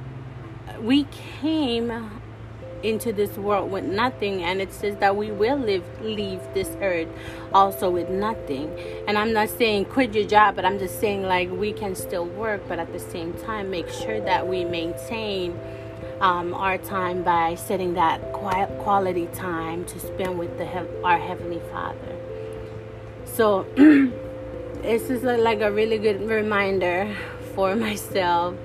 we 0.82 1.06
came 1.42 2.15
into 2.86 3.12
this 3.12 3.36
world 3.38 3.72
with 3.72 3.84
nothing 3.84 4.44
and 4.44 4.62
it 4.62 4.72
says 4.72 4.96
that 4.98 5.16
we 5.16 5.32
will 5.32 5.58
live 5.58 5.84
leave 6.02 6.42
this 6.54 6.70
earth 6.82 7.08
also 7.54 7.90
with 7.90 8.10
nothing 8.10 8.70
and 9.08 9.18
i'm 9.18 9.34
not 9.34 9.50
saying 9.50 9.84
quit 9.86 10.14
your 10.14 10.28
job 10.28 10.56
but 10.56 10.64
i'm 10.64 10.78
just 10.78 11.00
saying 11.00 11.24
like 11.24 11.50
we 11.52 11.74
can 11.74 11.96
still 11.96 12.26
work 12.26 12.62
but 12.68 12.78
at 12.78 12.92
the 12.94 13.00
same 13.00 13.34
time 13.34 13.70
make 13.70 13.90
sure 13.90 14.22
that 14.22 14.48
we 14.48 14.64
maintain 14.64 15.60
um, 16.22 16.54
our 16.54 16.78
time 16.78 17.24
by 17.24 17.56
setting 17.56 17.96
that 17.96 18.22
quiet 18.32 18.70
quality 18.80 19.28
time 19.34 19.84
to 19.86 20.00
spend 20.00 20.38
with 20.38 20.56
the 20.58 20.66
our 21.04 21.18
heavenly 21.18 21.62
father 21.72 22.16
so 23.26 23.64
this 24.84 25.10
is 25.10 25.24
like 25.24 25.62
a 25.62 25.72
really 25.72 25.98
good 25.98 26.22
reminder 26.22 27.14
for 27.56 27.76
myself. 27.88 28.56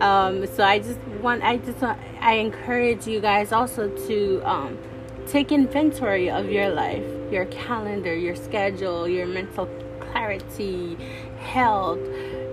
Um, 0.00 0.46
so 0.46 0.64
I 0.64 0.78
just 0.78 0.98
want, 1.22 1.42
I 1.42 1.58
just, 1.58 1.80
want, 1.80 1.98
I 2.20 2.34
encourage 2.34 3.06
you 3.06 3.20
guys 3.20 3.52
also 3.52 3.88
to 4.06 4.42
um, 4.44 4.78
take 5.26 5.52
inventory 5.52 6.30
of 6.30 6.50
your 6.50 6.70
life, 6.70 7.04
your 7.30 7.46
calendar, 7.46 8.14
your 8.14 8.34
schedule, 8.34 9.08
your 9.08 9.26
mental 9.26 9.66
clarity, 10.00 10.96
health, 11.38 12.00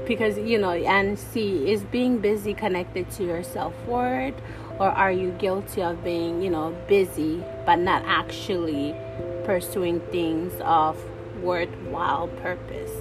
because 0.05 0.37
you 0.37 0.57
know, 0.57 0.71
and 0.71 1.17
see 1.17 1.71
is 1.71 1.83
being 1.83 2.19
busy 2.19 2.53
connected 2.53 3.09
to 3.11 3.23
your 3.25 3.43
self 3.43 3.73
worth, 3.85 4.35
or 4.79 4.87
are 4.87 5.11
you 5.11 5.31
guilty 5.31 5.81
of 5.83 6.03
being, 6.03 6.41
you 6.41 6.49
know, 6.49 6.75
busy 6.87 7.43
but 7.65 7.77
not 7.77 8.03
actually 8.05 8.95
pursuing 9.43 9.99
things 10.11 10.53
of 10.61 10.97
worthwhile 11.41 12.27
purpose? 12.27 12.91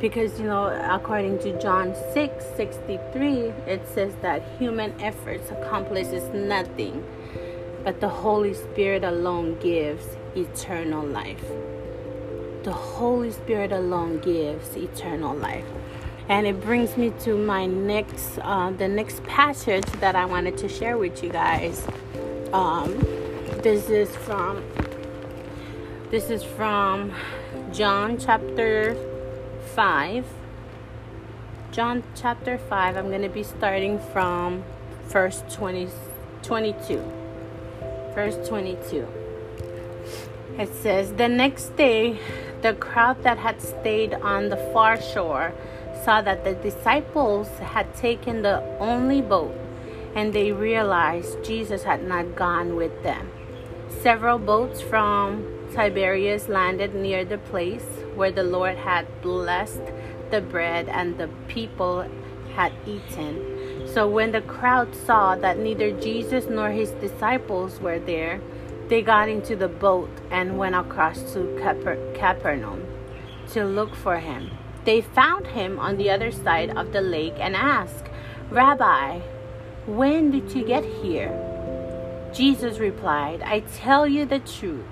Because 0.00 0.38
you 0.38 0.46
know 0.46 0.66
according 0.90 1.38
to 1.38 1.60
john 1.60 1.94
6 2.12 2.44
63 2.56 3.52
it 3.66 3.86
says 3.88 4.14
that 4.22 4.42
human 4.58 4.92
efforts 5.00 5.50
accomplishes 5.50 6.22
nothing 6.32 7.04
but 7.84 8.00
the 8.00 8.08
holy 8.08 8.54
spirit 8.54 9.04
alone 9.04 9.58
gives 9.60 10.04
eternal 10.36 11.06
life. 11.06 11.42
The 12.64 12.72
holy 12.72 13.30
spirit 13.30 13.72
alone 13.72 14.18
gives 14.18 14.76
eternal 14.76 15.34
life. 15.34 15.64
And 16.28 16.46
it 16.46 16.60
brings 16.60 16.96
me 16.96 17.12
to 17.20 17.36
my 17.36 17.64
next 17.64 18.38
uh, 18.42 18.70
the 18.72 18.86
next 18.86 19.22
passage 19.24 19.86
that 20.00 20.14
i 20.14 20.26
wanted 20.26 20.58
to 20.58 20.68
share 20.68 20.98
with 20.98 21.22
you 21.22 21.30
guys. 21.30 21.86
Um, 22.52 22.98
this 23.62 23.88
is 23.88 24.14
from 24.16 24.62
this 26.10 26.28
is 26.28 26.42
from 26.42 27.12
john 27.72 28.18
chapter 28.18 28.94
5 29.78 30.24
John 31.70 32.02
chapter 32.16 32.58
5 32.58 32.96
I'm 32.96 33.10
going 33.10 33.22
to 33.22 33.28
be 33.28 33.44
starting 33.44 34.00
from 34.12 34.64
verse 35.06 35.44
20 35.52 35.88
22 36.42 36.96
verse 38.12 38.48
22 38.48 39.06
it 40.58 40.74
says 40.74 41.12
the 41.12 41.28
next 41.28 41.76
day 41.76 42.18
the 42.60 42.74
crowd 42.74 43.22
that 43.22 43.38
had 43.38 43.62
stayed 43.62 44.14
on 44.14 44.48
the 44.48 44.56
far 44.72 45.00
shore 45.00 45.52
saw 46.04 46.22
that 46.22 46.42
the 46.42 46.54
disciples 46.54 47.46
had 47.58 47.94
taken 47.94 48.42
the 48.42 48.60
only 48.80 49.22
boat 49.22 49.54
and 50.16 50.32
they 50.32 50.50
realized 50.50 51.44
Jesus 51.44 51.84
had 51.84 52.02
not 52.02 52.34
gone 52.34 52.74
with 52.74 53.04
them. 53.04 53.30
Several 54.02 54.40
boats 54.40 54.80
from 54.80 55.46
Tiberias 55.72 56.48
landed 56.48 56.96
near 56.96 57.24
the 57.24 57.38
place 57.38 57.97
where 58.18 58.32
the 58.32 58.42
Lord 58.42 58.76
had 58.76 59.06
blessed 59.22 59.80
the 60.30 60.40
bread 60.40 60.88
and 60.88 61.16
the 61.16 61.28
people 61.46 62.04
had 62.54 62.72
eaten. 62.86 63.86
So 63.94 64.08
when 64.08 64.32
the 64.32 64.42
crowd 64.42 64.94
saw 64.94 65.36
that 65.36 65.58
neither 65.58 65.92
Jesus 65.92 66.46
nor 66.50 66.70
his 66.70 66.90
disciples 66.90 67.80
were 67.80 67.98
there, 67.98 68.40
they 68.88 69.02
got 69.02 69.28
into 69.28 69.54
the 69.54 69.68
boat 69.68 70.10
and 70.30 70.58
went 70.58 70.74
across 70.74 71.32
to 71.32 71.58
Caper- 71.62 72.12
Capernaum 72.14 72.84
to 73.52 73.64
look 73.64 73.94
for 73.94 74.18
him. 74.18 74.50
They 74.84 75.00
found 75.00 75.46
him 75.46 75.78
on 75.78 75.96
the 75.96 76.10
other 76.10 76.32
side 76.32 76.76
of 76.76 76.92
the 76.92 77.00
lake 77.00 77.36
and 77.38 77.54
asked, 77.54 78.06
Rabbi, 78.50 79.20
when 79.86 80.30
did 80.30 80.52
you 80.52 80.64
get 80.64 80.84
here? 80.84 81.32
Jesus 82.34 82.78
replied, 82.78 83.42
I 83.42 83.60
tell 83.60 84.06
you 84.06 84.26
the 84.26 84.40
truth. 84.40 84.84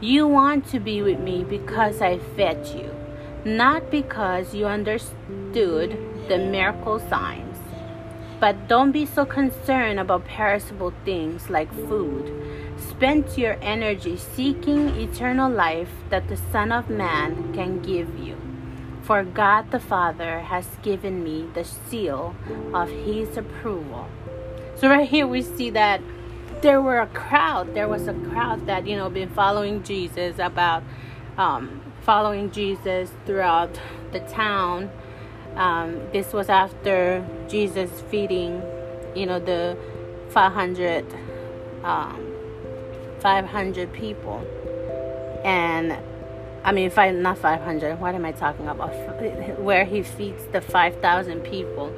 You 0.00 0.26
want 0.26 0.66
to 0.68 0.80
be 0.80 1.02
with 1.02 1.20
me 1.20 1.44
because 1.44 2.02
I 2.02 2.18
fed 2.18 2.66
you, 2.66 2.94
not 3.44 3.90
because 3.90 4.54
you 4.54 4.66
understood 4.66 5.98
the 6.28 6.38
miracle 6.38 6.98
signs. 6.98 7.56
But 8.38 8.68
don't 8.68 8.92
be 8.92 9.06
so 9.06 9.24
concerned 9.24 9.98
about 9.98 10.26
perishable 10.26 10.92
things 11.04 11.48
like 11.48 11.72
food, 11.72 12.30
Spend 12.78 13.38
your 13.38 13.56
energy 13.62 14.16
seeking 14.16 14.88
eternal 14.88 15.50
life 15.50 15.88
that 16.10 16.28
the 16.28 16.36
Son 16.36 16.72
of 16.72 16.90
Man 16.90 17.52
can 17.54 17.80
give 17.80 18.18
you. 18.18 18.36
For 19.02 19.24
God 19.24 19.70
the 19.70 19.80
Father 19.80 20.40
has 20.40 20.66
given 20.82 21.24
me 21.24 21.48
the 21.54 21.64
seal 21.64 22.34
of 22.74 22.90
his 22.90 23.36
approval. 23.36 24.08
So, 24.76 24.88
right 24.88 25.08
here, 25.08 25.26
we 25.26 25.40
see 25.40 25.70
that 25.70 26.02
there 26.62 26.80
were 26.80 27.00
a 27.00 27.06
crowd. 27.08 27.74
There 27.74 27.88
was 27.88 28.08
a 28.08 28.14
crowd 28.14 28.66
that, 28.66 28.86
you 28.86 28.96
know, 28.96 29.08
been 29.10 29.30
following 29.30 29.82
Jesus 29.82 30.38
about 30.38 30.82
um, 31.38 31.82
following 32.02 32.50
Jesus 32.50 33.10
throughout 33.24 33.80
the 34.12 34.20
town. 34.20 34.90
Um, 35.54 36.00
this 36.12 36.32
was 36.32 36.48
after 36.48 37.26
Jesus 37.48 37.90
feeding, 38.10 38.62
you 39.14 39.26
know, 39.26 39.38
the 39.38 39.76
500, 40.30 41.04
um, 41.82 42.32
500 43.20 43.92
people. 43.92 44.44
And 45.44 45.96
I 46.64 46.72
mean, 46.72 46.90
five, 46.90 47.14
not 47.14 47.38
500. 47.38 48.00
What 48.00 48.14
am 48.14 48.24
I 48.24 48.32
talking 48.32 48.66
about? 48.66 48.92
Where 49.60 49.84
he 49.84 50.02
feeds 50.02 50.44
the 50.52 50.60
5,000 50.60 51.40
people. 51.42 51.94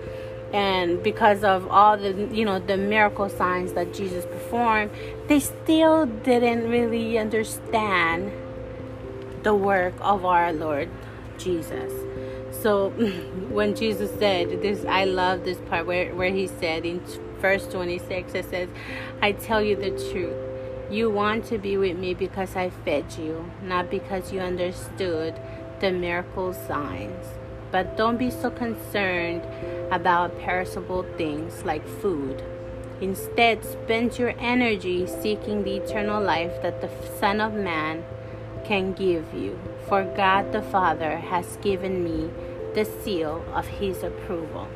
And 0.52 1.02
because 1.02 1.44
of 1.44 1.68
all 1.68 1.98
the, 1.98 2.28
you 2.32 2.44
know, 2.44 2.58
the 2.58 2.76
miracle 2.76 3.28
signs 3.28 3.74
that 3.74 3.92
Jesus 3.92 4.24
performed, 4.24 4.90
they 5.26 5.40
still 5.40 6.06
didn't 6.06 6.70
really 6.70 7.18
understand 7.18 8.32
the 9.42 9.54
work 9.54 9.94
of 10.00 10.24
our 10.24 10.52
Lord 10.52 10.88
Jesus. 11.36 11.92
So 12.62 12.90
when 13.50 13.74
Jesus 13.74 14.10
said 14.18 14.62
this, 14.62 14.84
I 14.86 15.04
love 15.04 15.44
this 15.44 15.58
part 15.68 15.86
where, 15.86 16.14
where 16.14 16.30
he 16.30 16.46
said 16.46 16.86
in 16.86 17.00
verse 17.40 17.66
26, 17.66 18.34
it 18.34 18.50
says, 18.50 18.68
I 19.20 19.32
tell 19.32 19.62
you 19.62 19.76
the 19.76 19.90
truth. 20.10 20.36
You 20.90 21.10
want 21.10 21.44
to 21.46 21.58
be 21.58 21.76
with 21.76 21.98
me 21.98 22.14
because 22.14 22.56
I 22.56 22.70
fed 22.70 23.04
you, 23.18 23.50
not 23.62 23.90
because 23.90 24.32
you 24.32 24.40
understood 24.40 25.38
the 25.80 25.90
miracle 25.90 26.54
signs. 26.54 27.26
But 27.70 27.96
don't 27.96 28.16
be 28.16 28.30
so 28.30 28.50
concerned 28.50 29.42
about 29.90 30.38
perishable 30.38 31.04
things 31.16 31.64
like 31.64 31.86
food. 31.86 32.42
Instead, 33.00 33.64
spend 33.64 34.18
your 34.18 34.34
energy 34.38 35.06
seeking 35.06 35.62
the 35.62 35.76
eternal 35.76 36.22
life 36.22 36.60
that 36.62 36.80
the 36.80 36.90
Son 37.18 37.40
of 37.40 37.54
Man 37.54 38.04
can 38.64 38.92
give 38.92 39.32
you. 39.32 39.58
For 39.86 40.04
God 40.04 40.52
the 40.52 40.62
Father 40.62 41.18
has 41.18 41.56
given 41.62 42.02
me 42.02 42.30
the 42.74 42.84
seal 42.84 43.44
of 43.54 43.66
his 43.66 44.02
approval. 44.02 44.68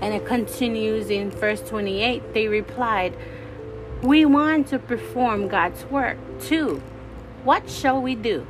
And 0.00 0.12
it 0.12 0.26
continues 0.26 1.08
in 1.10 1.30
verse 1.30 1.62
28. 1.62 2.34
They 2.34 2.46
replied, 2.46 3.16
We 4.02 4.24
want 4.24 4.68
to 4.68 4.78
perform 4.78 5.48
God's 5.48 5.84
work 5.86 6.18
too. 6.40 6.82
What 7.42 7.70
shall 7.70 8.02
we 8.02 8.14
do? 8.14 8.46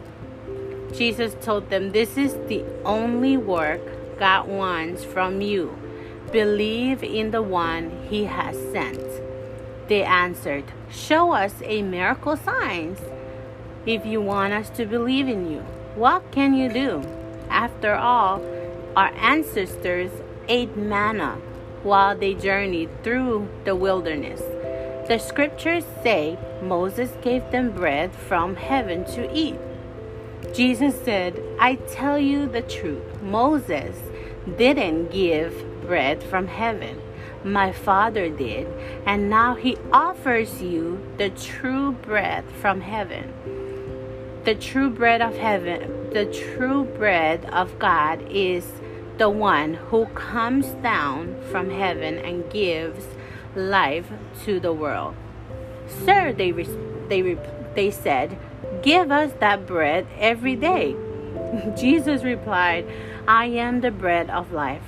Jesus 0.96 1.34
told 1.44 1.70
them, 1.70 1.90
This 1.90 2.16
is 2.16 2.34
the 2.48 2.64
only 2.84 3.36
work 3.36 3.80
God 4.18 4.46
wants 4.48 5.04
from 5.04 5.40
you. 5.40 5.76
Believe 6.30 7.02
in 7.02 7.30
the 7.32 7.42
one 7.42 7.90
he 8.08 8.24
has 8.24 8.56
sent. 8.72 9.00
They 9.88 10.04
answered, 10.04 10.64
Show 10.90 11.32
us 11.32 11.54
a 11.64 11.82
miracle 11.82 12.36
signs 12.36 13.00
if 13.86 14.06
you 14.06 14.20
want 14.20 14.52
us 14.52 14.70
to 14.70 14.86
believe 14.86 15.28
in 15.28 15.50
you. 15.50 15.60
What 15.96 16.30
can 16.30 16.54
you 16.54 16.72
do? 16.72 17.02
After 17.50 17.94
all, 17.94 18.42
our 18.96 19.12
ancestors 19.16 20.10
ate 20.48 20.76
manna 20.76 21.38
while 21.82 22.16
they 22.16 22.34
journeyed 22.34 23.02
through 23.02 23.48
the 23.64 23.76
wilderness. 23.76 24.40
The 25.08 25.18
scriptures 25.18 25.84
say 26.02 26.38
Moses 26.62 27.10
gave 27.20 27.50
them 27.50 27.72
bread 27.72 28.14
from 28.14 28.56
heaven 28.56 29.04
to 29.06 29.30
eat. 29.36 29.56
Jesus 30.54 30.94
said, 31.04 31.42
I 31.58 31.74
tell 31.74 32.16
you 32.16 32.46
the 32.46 32.62
truth. 32.62 33.20
Moses 33.20 33.96
didn't 34.56 35.10
give 35.10 35.52
bread 35.84 36.22
from 36.22 36.46
heaven. 36.46 37.00
My 37.42 37.72
Father 37.72 38.30
did, 38.30 38.68
and 39.04 39.28
now 39.28 39.56
he 39.56 39.76
offers 39.92 40.62
you 40.62 41.04
the 41.18 41.30
true 41.30 41.92
bread 41.92 42.44
from 42.60 42.80
heaven. 42.80 43.34
The 44.44 44.54
true 44.54 44.90
bread 44.90 45.20
of 45.20 45.36
heaven, 45.36 46.10
the 46.10 46.26
true 46.26 46.84
bread 46.84 47.44
of 47.46 47.78
God 47.80 48.24
is 48.30 48.64
the 49.18 49.30
one 49.30 49.74
who 49.74 50.06
comes 50.06 50.66
down 50.82 51.36
from 51.50 51.68
heaven 51.68 52.18
and 52.18 52.48
gives 52.50 53.06
life 53.56 54.06
to 54.44 54.60
the 54.60 54.72
world. 54.72 55.16
Sir, 56.04 56.32
they, 56.32 56.52
they, 57.08 57.36
they 57.74 57.90
said, 57.90 58.38
Give 58.84 59.10
us 59.10 59.32
that 59.40 59.66
bread 59.66 60.06
every 60.18 60.56
day. 60.56 60.94
Jesus 61.74 62.22
replied, 62.22 62.84
I 63.26 63.46
am 63.46 63.80
the 63.80 63.90
bread 63.90 64.28
of 64.28 64.52
life. 64.52 64.84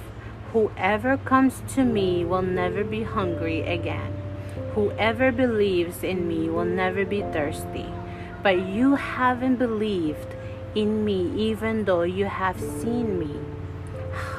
Whoever 0.52 1.16
comes 1.16 1.62
to 1.74 1.82
me 1.82 2.22
will 2.22 2.42
never 2.42 2.84
be 2.84 3.04
hungry 3.04 3.62
again. 3.62 4.12
Whoever 4.74 5.32
believes 5.32 6.02
in 6.02 6.28
me 6.28 6.50
will 6.50 6.66
never 6.66 7.06
be 7.06 7.22
thirsty. 7.22 7.86
But 8.42 8.68
you 8.68 8.96
haven't 8.96 9.56
believed 9.56 10.36
in 10.74 11.02
me 11.02 11.32
even 11.34 11.86
though 11.86 12.02
you 12.02 12.26
have 12.26 12.60
seen 12.60 13.18
me. 13.18 13.40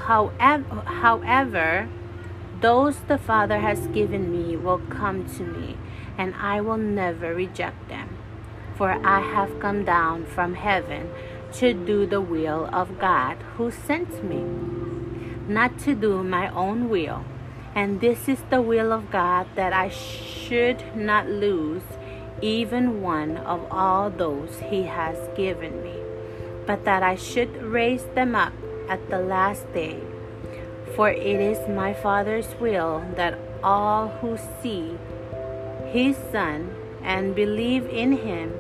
However, 0.06 0.84
however, 0.86 1.90
those 2.62 2.98
the 3.08 3.18
Father 3.18 3.58
has 3.58 3.88
given 3.88 4.32
me 4.32 4.56
will 4.56 4.82
come 4.90 5.26
to 5.38 5.44
me, 5.44 5.78
and 6.16 6.36
I 6.36 6.62
will 6.62 6.78
never 6.78 7.34
reject 7.34 7.90
them. 7.90 8.07
For 8.78 8.92
I 8.92 9.22
have 9.22 9.60
come 9.60 9.86
down 9.86 10.26
from 10.26 10.54
heaven 10.54 11.10
to 11.54 11.74
do 11.74 12.06
the 12.06 12.22
will 12.22 12.70
of 12.72 13.00
God 13.00 13.38
who 13.56 13.72
sent 13.72 14.24
me, 14.24 14.46
not 15.48 15.80
to 15.80 15.96
do 15.96 16.24
my 16.24 16.50
own 16.50 16.88
will. 16.88 17.26
And 17.74 18.02
this 18.02 18.30
is 18.30 18.44
the 18.52 18.62
will 18.62 18.94
of 18.94 19.10
God 19.10 19.48
that 19.56 19.74
I 19.74 19.90
should 19.90 20.96
not 20.96 21.28
lose 21.28 21.82
even 22.42 23.02
one 23.02 23.38
of 23.38 23.66
all 23.72 24.12
those 24.12 24.60
He 24.70 24.84
has 24.84 25.18
given 25.36 25.82
me, 25.82 25.96
but 26.68 26.86
that 26.86 27.02
I 27.02 27.16
should 27.16 27.64
raise 27.64 28.06
them 28.14 28.36
up 28.36 28.54
at 28.88 29.10
the 29.10 29.20
last 29.20 29.72
day. 29.74 30.00
For 30.96 31.10
it 31.10 31.40
is 31.40 31.68
my 31.68 31.94
Father's 31.94 32.54
will 32.60 33.04
that 33.16 33.40
all 33.64 34.10
who 34.22 34.38
see 34.62 34.98
His 35.88 36.16
Son 36.32 36.76
and 37.02 37.36
believe 37.36 37.88
in 37.88 38.12
Him 38.12 38.54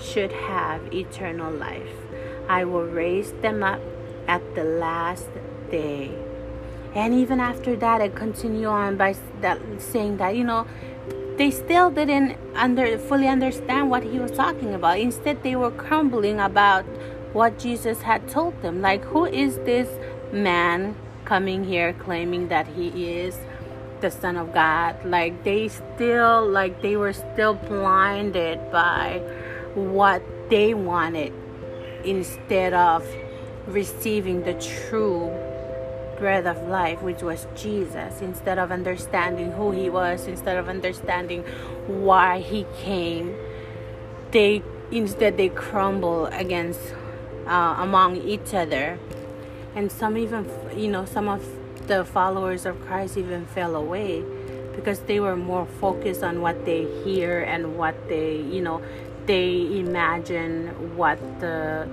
should 0.00 0.32
have 0.32 0.92
eternal 0.92 1.52
life. 1.52 1.94
I 2.48 2.64
will 2.64 2.86
raise 2.86 3.32
them 3.32 3.62
up 3.62 3.80
at 4.26 4.54
the 4.54 4.64
last 4.64 5.28
day. 5.70 6.10
And 6.94 7.14
even 7.14 7.40
after 7.40 7.76
that, 7.76 8.00
I 8.00 8.08
continue 8.08 8.66
on 8.66 8.96
by 8.96 9.14
that, 9.40 9.60
saying 9.78 10.16
that, 10.16 10.36
you 10.36 10.44
know, 10.44 10.66
they 11.36 11.50
still 11.50 11.90
didn't 11.90 12.36
under, 12.54 12.98
fully 12.98 13.28
understand 13.28 13.90
what 13.90 14.02
he 14.02 14.18
was 14.18 14.32
talking 14.32 14.74
about. 14.74 14.98
Instead, 14.98 15.42
they 15.42 15.54
were 15.54 15.70
crumbling 15.70 16.40
about 16.40 16.84
what 17.32 17.58
Jesus 17.58 18.02
had 18.02 18.26
told 18.28 18.60
them. 18.62 18.80
Like, 18.80 19.04
who 19.04 19.26
is 19.26 19.56
this 19.58 19.88
man 20.32 20.96
coming 21.24 21.64
here 21.64 21.92
claiming 21.92 22.48
that 22.48 22.66
he 22.66 22.88
is 23.12 23.38
the 24.00 24.10
Son 24.10 24.36
of 24.36 24.52
God? 24.52 25.04
Like, 25.04 25.44
they 25.44 25.68
still, 25.68 26.48
like, 26.48 26.82
they 26.82 26.96
were 26.96 27.12
still 27.12 27.54
blinded 27.54 28.72
by 28.72 29.22
what 29.78 30.22
they 30.50 30.74
wanted 30.74 31.32
instead 32.04 32.72
of 32.74 33.06
receiving 33.66 34.42
the 34.42 34.54
true 34.54 35.30
bread 36.18 36.46
of 36.46 36.68
life, 36.68 37.00
which 37.02 37.22
was 37.22 37.46
Jesus, 37.54 38.20
instead 38.20 38.58
of 38.58 38.72
understanding 38.72 39.52
who 39.52 39.70
he 39.70 39.88
was, 39.88 40.26
instead 40.26 40.56
of 40.56 40.68
understanding 40.68 41.42
why 41.86 42.40
he 42.40 42.66
came, 42.76 43.34
they 44.32 44.62
instead 44.90 45.36
they 45.36 45.48
crumble 45.48 46.26
against 46.26 46.80
uh, 47.46 47.76
among 47.78 48.16
each 48.16 48.52
other, 48.52 48.98
and 49.74 49.90
some 49.92 50.16
even 50.18 50.50
you 50.76 50.88
know 50.88 51.04
some 51.04 51.28
of 51.28 51.46
the 51.86 52.04
followers 52.04 52.66
of 52.66 52.80
Christ 52.86 53.16
even 53.16 53.46
fell 53.46 53.76
away 53.76 54.22
because 54.74 55.00
they 55.00 55.18
were 55.18 55.36
more 55.36 55.66
focused 55.80 56.22
on 56.22 56.40
what 56.40 56.64
they 56.64 56.84
hear 57.02 57.40
and 57.40 57.76
what 57.76 58.08
they 58.08 58.36
you 58.36 58.60
know 58.60 58.82
they 59.28 59.78
imagine 59.78 60.96
what 60.96 61.18
the 61.38 61.86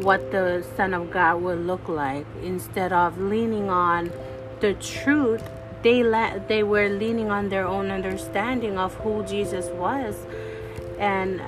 what 0.00 0.30
the 0.30 0.64
son 0.76 0.94
of 0.94 1.10
god 1.10 1.42
will 1.42 1.56
look 1.56 1.88
like. 1.88 2.24
Instead 2.42 2.92
of 2.92 3.20
leaning 3.20 3.68
on 3.68 4.12
the 4.60 4.74
truth 4.74 5.42
they 5.82 6.02
let 6.04 6.48
they 6.48 6.62
were 6.62 6.88
leaning 6.88 7.30
on 7.30 7.48
their 7.48 7.66
own 7.66 7.90
understanding 7.90 8.78
of 8.78 8.94
who 8.94 9.24
jesus 9.24 9.66
was 9.70 10.14
and 10.98 11.42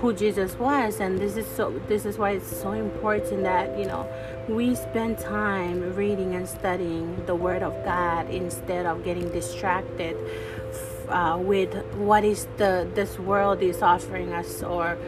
who 0.00 0.14
jesus 0.14 0.54
was. 0.58 0.98
And 0.98 1.18
this 1.18 1.36
is 1.36 1.46
so 1.46 1.78
this 1.86 2.06
is 2.06 2.16
why 2.16 2.30
it's 2.32 2.60
so 2.62 2.72
important 2.72 3.42
that 3.42 3.78
you 3.78 3.84
know 3.84 4.08
we 4.48 4.74
spend 4.74 5.18
time 5.18 5.94
reading 5.94 6.34
and 6.34 6.48
studying 6.48 7.26
the 7.26 7.34
word 7.34 7.62
of 7.62 7.74
god 7.84 8.30
instead 8.30 8.86
of 8.86 9.04
getting 9.04 9.30
distracted 9.30 10.16
uh, 11.10 11.38
with 11.38 11.74
what 11.94 12.24
is 12.24 12.46
the 12.56 12.88
this 12.94 13.18
world 13.18 13.62
is 13.62 13.82
offering 13.82 14.32
us 14.32 14.62
or 14.62 14.98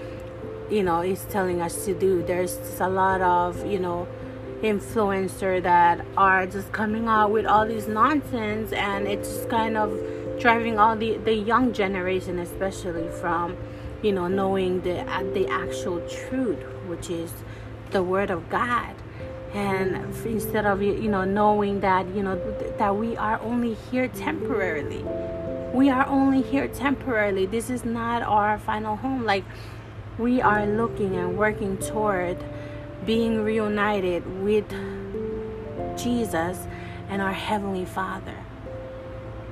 you 0.70 0.82
know 0.82 1.00
is 1.00 1.24
telling 1.30 1.60
us 1.60 1.84
to 1.84 1.94
do. 1.94 2.22
There's 2.22 2.58
a 2.80 2.88
lot 2.88 3.20
of 3.20 3.66
you 3.66 3.78
know 3.78 4.08
influencer 4.62 5.62
that 5.62 6.04
are 6.16 6.46
just 6.46 6.70
coming 6.72 7.08
out 7.08 7.30
with 7.30 7.46
all 7.46 7.66
these 7.66 7.88
nonsense 7.88 8.72
and 8.72 9.08
it's 9.08 9.46
kind 9.46 9.76
of 9.76 9.90
driving 10.38 10.78
all 10.78 10.96
the 10.96 11.16
the 11.18 11.34
young 11.34 11.72
generation 11.72 12.38
especially 12.38 13.08
from 13.20 13.56
you 14.02 14.12
know 14.12 14.28
knowing 14.28 14.80
the 14.82 15.04
the 15.34 15.46
actual 15.48 16.00
truth 16.08 16.58
which 16.86 17.08
is 17.10 17.32
the 17.90 18.02
word 18.02 18.30
of 18.30 18.48
god. 18.50 18.94
And 19.52 20.14
instead 20.24 20.64
of 20.64 20.80
you 20.80 21.08
know 21.08 21.24
knowing 21.24 21.80
that 21.80 22.06
you 22.14 22.22
know 22.22 22.36
that 22.78 22.96
we 22.96 23.16
are 23.16 23.40
only 23.40 23.74
here 23.90 24.06
temporarily 24.08 25.04
we 25.72 25.88
are 25.88 26.06
only 26.06 26.42
here 26.42 26.68
temporarily 26.68 27.46
this 27.46 27.70
is 27.70 27.85
not 27.85 28.22
our 28.22 28.59
final 28.59 28.96
home 28.96 29.24
like 29.24 29.44
we 30.18 30.40
are 30.40 30.66
looking 30.66 31.16
and 31.16 31.38
working 31.38 31.78
toward 31.78 32.37
being 33.06 33.42
reunited 33.42 34.42
with 34.42 34.68
Jesus 35.96 36.66
and 37.09 37.20
our 37.20 37.33
Heavenly 37.33 37.85
Father. 37.85 38.37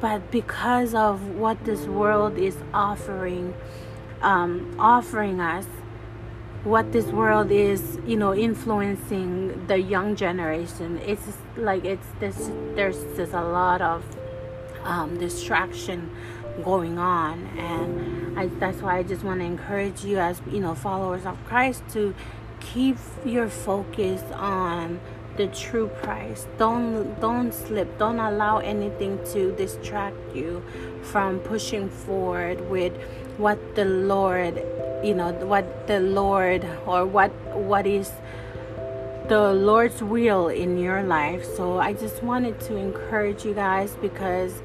But 0.01 0.31
because 0.31 0.95
of 0.95 1.27
what 1.31 1.65
this 1.65 1.87
world 1.87 2.39
is 2.39 2.57
offering, 2.73 3.55
um, 4.23 4.77
offering 4.79 5.41
us, 5.41 5.67
what 6.65 6.93
this 6.93 7.07
world 7.07 7.51
is, 7.51 7.99
you 8.07 8.17
know, 8.17 8.35
influencing 8.35 9.67
the 9.67 9.79
young 9.81 10.15
generation, 10.15 10.99
it's 10.99 11.39
like 11.57 11.85
it's 11.85 12.07
this. 12.21 12.51
There's 12.75 13.03
just 13.17 13.33
a 13.33 13.43
lot 13.43 13.81
of 13.81 14.05
um, 14.89 15.19
distraction 15.19 16.11
going 16.65 16.99
on, 16.99 17.47
and 17.57 18.39
I, 18.39 18.47
that's 18.59 18.81
why 18.83 18.99
I 18.99 19.03
just 19.03 19.23
want 19.23 19.41
to 19.41 19.47
encourage 19.47 20.05
you, 20.05 20.19
as 20.19 20.41
you 20.51 20.61
know, 20.61 20.75
followers 20.75 21.25
of 21.25 21.37
Christ, 21.45 21.83
to 21.91 22.15
keep 22.61 22.97
your 23.25 23.49
focus 23.49 24.23
on 24.33 25.01
the 25.39 25.47
true 25.47 25.87
price 26.03 26.47
don't 26.59 27.19
don't 27.21 27.55
slip. 27.55 27.97
Don't 27.97 28.19
allow 28.19 28.59
anything 28.59 29.19
to 29.33 29.53
distract 29.53 30.35
you 30.35 30.63
from 31.03 31.39
pushing 31.39 31.89
forward 31.89 32.69
with 32.69 32.93
what 33.39 33.59
the 33.77 33.85
lord 33.85 34.57
you 35.05 35.15
know 35.15 35.31
what 35.47 35.87
the 35.87 36.01
lord 36.01 36.67
or 36.87 37.07
what 37.07 37.31
what 37.55 37.87
is 37.87 38.11
the 39.29 39.53
lord's 39.53 40.03
will 40.03 40.49
in 40.49 40.77
your 40.77 41.05
life. 41.05 41.45
So 41.57 41.79
i 41.79 41.93
just 41.93 42.23
wanted 42.23 42.59
to 42.63 42.77
encourage 42.77 43.45
you 43.45 43.55
guys 43.55 43.97
because 44.03 44.61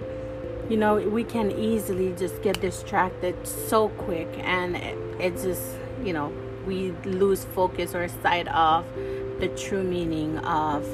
you 0.69 0.78
know 0.78 0.95
we 0.95 1.23
can 1.23 1.52
easily 1.52 2.13
just 2.13 2.41
get 2.41 2.60
distracted 2.62 3.36
so 3.45 3.89
quick 3.89 4.30
and 4.39 4.76
it, 4.76 4.97
it 5.19 5.34
just 5.41 5.76
you 6.04 6.13
know 6.13 6.32
we 6.65 6.91
lose 7.06 7.43
focus 7.43 7.93
or 7.93 8.08
sight 8.08 8.47
of 8.47 8.86
the 9.39 9.49
true 9.49 9.84
meaning 9.84 10.38
of 10.39 10.86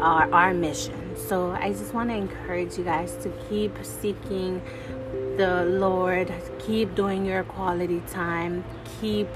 our, 0.00 0.30
our 0.32 0.54
mission. 0.54 1.16
So 1.16 1.52
I 1.52 1.72
just 1.72 1.94
want 1.94 2.10
to 2.10 2.16
encourage 2.16 2.76
you 2.76 2.84
guys 2.84 3.16
to 3.22 3.30
keep 3.48 3.72
seeking 3.82 4.60
the 5.36 5.64
Lord, 5.64 6.32
keep 6.58 6.94
doing 6.94 7.24
your 7.24 7.44
quality 7.44 8.02
time, 8.10 8.64
keep, 9.00 9.28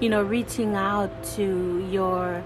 you 0.00 0.08
know, 0.08 0.22
reaching 0.22 0.74
out 0.74 1.10
to 1.36 1.86
your 1.90 2.42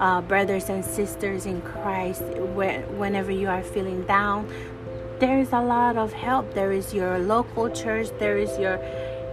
uh, 0.00 0.20
brothers 0.20 0.68
and 0.68 0.84
sisters 0.84 1.46
in 1.46 1.60
Christ 1.62 2.22
whenever 2.22 3.32
you 3.32 3.48
are 3.48 3.62
feeling 3.62 4.04
down. 4.04 4.52
There 5.18 5.38
is 5.40 5.52
a 5.52 5.60
lot 5.60 5.96
of 5.96 6.12
help. 6.12 6.54
There 6.54 6.70
is 6.70 6.94
your 6.94 7.18
local 7.18 7.68
church, 7.70 8.08
there 8.20 8.38
is 8.38 8.56
your 8.56 8.78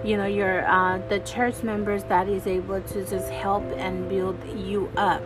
you 0.04 0.17
know 0.17 0.26
your 0.26 0.67
uh, 0.67 0.98
the 1.10 1.19
church 1.19 1.62
members 1.62 2.04
that 2.06 2.28
is 2.28 2.48
able 2.48 2.82
to 2.82 3.06
just 3.06 3.30
help 3.30 3.63
and 3.78 4.10
build 4.10 4.38
you 4.56 4.89
up. 4.98 5.21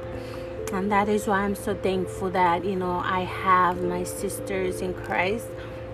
And 0.73 0.91
that 0.91 1.09
is 1.09 1.27
why 1.27 1.39
i'm 1.39 1.55
so 1.55 1.73
thankful 1.73 2.29
that 2.31 2.63
you 2.63 2.75
know 2.75 3.01
i 3.03 3.21
have 3.21 3.81
my 3.81 4.03
sisters 4.03 4.81
in 4.81 4.93
christ 4.93 5.47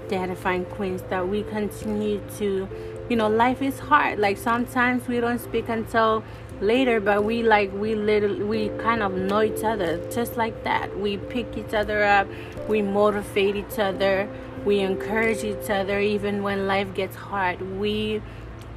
the 0.09 0.17
Edifying 0.17 0.65
Qweens 0.65 1.07
that 1.09 1.27
we 1.27 1.43
continue 1.43 2.21
to 2.37 2.67
you 3.09 3.15
know 3.15 3.29
life 3.29 3.61
is 3.61 3.79
hard. 3.79 4.19
Like 4.19 4.37
sometimes 4.37 5.07
we 5.07 5.19
don't 5.19 5.39
speak 5.39 5.69
until 5.69 6.23
later 6.61 6.99
but 6.99 7.23
we 7.23 7.43
like 7.43 7.71
we 7.73 7.95
little 7.95 8.45
we 8.47 8.69
kind 8.79 9.03
of 9.03 9.13
know 9.13 9.41
each 9.41 9.63
other 9.63 9.97
just 10.11 10.37
like 10.37 10.63
that. 10.63 10.97
We 10.99 11.17
pick 11.17 11.57
each 11.57 11.73
other 11.73 12.03
up. 12.03 12.27
We 12.67 12.81
motivate 12.81 13.55
each 13.55 13.79
other 13.79 14.27
we 14.65 14.79
encourage 14.79 15.43
each 15.43 15.69
other 15.69 15.99
even 15.99 16.43
when 16.43 16.67
life 16.67 16.93
gets 16.93 17.15
hard 17.15 17.61
we 17.79 18.21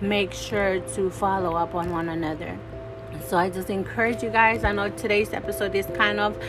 make 0.00 0.32
sure 0.32 0.80
to 0.80 1.10
follow 1.10 1.54
up 1.54 1.74
on 1.74 1.90
one 1.90 2.08
another. 2.08 2.56
So 3.26 3.36
I 3.36 3.50
just 3.50 3.70
encourage 3.70 4.22
you 4.22 4.30
guys. 4.30 4.64
I 4.64 4.72
know 4.72 4.90
today's 4.90 5.32
episode 5.32 5.74
is 5.74 5.86
kind 5.96 6.20
of, 6.20 6.40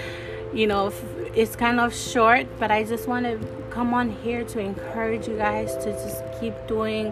you 0.53 0.67
know, 0.67 0.93
it's 1.33 1.55
kind 1.55 1.79
of 1.79 1.95
short, 1.95 2.47
but 2.59 2.71
I 2.71 2.83
just 2.83 3.07
want 3.07 3.25
to 3.25 3.39
come 3.71 3.93
on 3.93 4.09
here 4.09 4.43
to 4.43 4.59
encourage 4.59 5.27
you 5.27 5.37
guys 5.37 5.75
to 5.77 5.91
just 5.91 6.23
keep 6.39 6.53
doing 6.67 7.11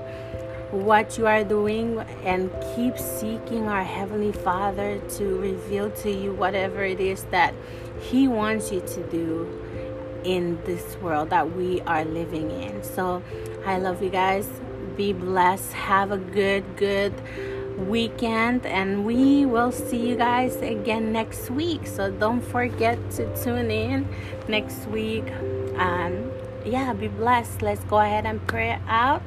what 0.71 1.17
you 1.17 1.25
are 1.25 1.43
doing 1.43 1.99
and 2.23 2.51
keep 2.75 2.97
seeking 2.97 3.67
our 3.67 3.83
Heavenly 3.83 4.33
Father 4.33 4.99
to 5.17 5.39
reveal 5.39 5.89
to 5.91 6.11
you 6.11 6.33
whatever 6.33 6.83
it 6.83 6.99
is 6.99 7.23
that 7.25 7.53
He 8.01 8.27
wants 8.27 8.71
you 8.71 8.81
to 8.81 9.03
do 9.09 9.66
in 10.23 10.59
this 10.65 10.97
world 10.97 11.29
that 11.29 11.55
we 11.55 11.81
are 11.81 12.05
living 12.05 12.51
in. 12.51 12.83
So 12.83 13.21
I 13.65 13.77
love 13.77 14.01
you 14.01 14.09
guys 14.09 14.47
be 14.97 15.13
blessed. 15.13 15.71
Have 15.73 16.11
a 16.11 16.17
good, 16.17 16.65
good 16.75 17.13
weekend. 17.77 18.65
And 18.65 19.05
we 19.05 19.45
will 19.45 19.71
see 19.71 20.09
you 20.09 20.15
guys 20.15 20.57
again 20.57 21.13
next 21.13 21.49
week. 21.51 21.85
So 21.85 22.11
don't 22.11 22.41
forget 22.41 22.97
to 23.11 23.43
tune 23.43 23.71
in 23.71 24.07
next 24.49 24.87
week. 24.87 25.25
And 25.77 26.31
yeah, 26.65 26.91
be 26.93 27.07
blessed. 27.07 27.61
Let's 27.61 27.83
go 27.85 27.99
ahead 27.99 28.25
and 28.25 28.45
pray 28.47 28.79
out. 28.87 29.21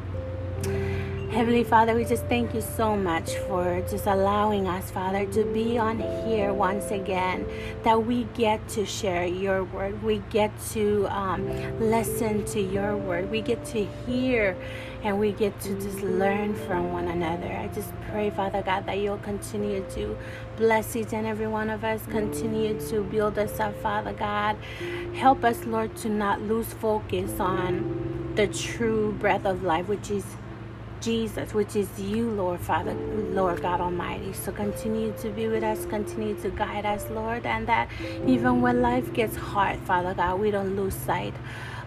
Heavenly 1.30 1.62
Father, 1.62 1.94
we 1.94 2.04
just 2.04 2.26
thank 2.26 2.54
you 2.54 2.60
so 2.60 2.96
much 2.96 3.36
for 3.46 3.80
just 3.88 4.06
allowing 4.06 4.66
us, 4.66 4.90
Father, 4.90 5.24
to 5.26 5.44
be 5.44 5.78
on 5.78 6.00
here 6.26 6.52
once 6.52 6.90
again, 6.90 7.46
that 7.84 8.04
we 8.04 8.24
get 8.34 8.68
to 8.70 8.84
share 8.84 9.24
your 9.24 9.62
word. 9.62 10.02
We 10.02 10.24
get 10.30 10.50
to 10.72 11.06
um, 11.08 11.48
listen 11.78 12.44
to 12.46 12.60
your 12.60 12.96
word. 12.96 13.30
We 13.30 13.42
get 13.42 13.64
to 13.66 13.84
hear 14.06 14.56
and 15.04 15.20
we 15.20 15.30
get 15.30 15.58
to 15.60 15.74
just 15.76 16.00
learn 16.02 16.56
from 16.66 16.92
one 16.92 17.06
another. 17.06 17.46
I 17.46 17.68
just 17.68 17.92
pray, 18.10 18.30
Father 18.30 18.62
God, 18.62 18.86
that 18.86 18.98
you'll 18.98 19.18
continue 19.18 19.84
to 19.90 20.18
bless 20.56 20.96
each 20.96 21.12
and 21.12 21.28
every 21.28 21.46
one 21.46 21.70
of 21.70 21.84
us, 21.84 22.04
continue 22.10 22.78
to 22.88 23.04
build 23.04 23.38
us 23.38 23.60
up, 23.60 23.76
Father 23.76 24.14
God. 24.14 24.56
Help 25.14 25.44
us, 25.44 25.64
Lord, 25.64 25.96
to 25.98 26.08
not 26.08 26.42
lose 26.42 26.72
focus 26.72 27.38
on 27.38 28.32
the 28.34 28.48
true 28.48 29.12
breath 29.12 29.44
of 29.44 29.62
life, 29.62 29.86
which 29.86 30.10
is 30.10 30.24
Jesus, 31.00 31.54
which 31.54 31.76
is 31.76 31.88
you, 31.98 32.30
Lord 32.30 32.60
Father, 32.60 32.94
Lord 32.94 33.62
God 33.62 33.80
Almighty. 33.80 34.32
So 34.32 34.52
continue 34.52 35.14
to 35.18 35.30
be 35.30 35.48
with 35.48 35.62
us, 35.62 35.86
continue 35.86 36.34
to 36.42 36.50
guide 36.50 36.86
us, 36.86 37.08
Lord, 37.10 37.46
and 37.46 37.66
that 37.66 37.88
even 38.26 38.60
when 38.60 38.82
life 38.82 39.12
gets 39.12 39.36
hard, 39.36 39.78
Father 39.80 40.14
God, 40.14 40.40
we 40.40 40.50
don't 40.50 40.76
lose 40.76 40.94
sight 40.94 41.34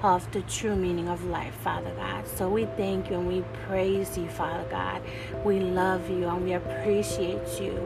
of 0.02 0.30
the 0.34 0.42
true 0.42 0.76
meaning 0.76 1.08
of 1.08 1.24
life, 1.26 1.56
Father 1.56 1.92
God. 1.96 2.28
So 2.28 2.50
we 2.50 2.66
thank 2.66 3.10
you 3.10 3.18
and 3.18 3.28
we 3.28 3.44
praise 3.68 4.18
you, 4.18 4.28
Father 4.28 4.66
God. 4.70 5.02
We 5.46 5.60
love 5.62 6.10
you 6.10 6.28
and 6.28 6.44
we 6.44 6.54
appreciate 6.54 7.62
you 7.62 7.80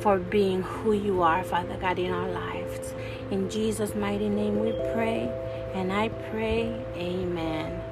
for 0.00 0.18
being 0.18 0.62
who 0.62 0.92
you 0.92 1.22
are, 1.22 1.44
Father 1.44 1.76
God, 1.76 1.98
in 1.98 2.10
our 2.10 2.30
lives. 2.30 2.94
In 3.30 3.50
Jesus' 3.50 3.94
mighty 3.94 4.28
name 4.28 4.60
we 4.60 4.72
pray, 4.94 5.30
and 5.74 5.92
I 5.92 6.08
pray, 6.30 6.74
Amen. 6.96 7.83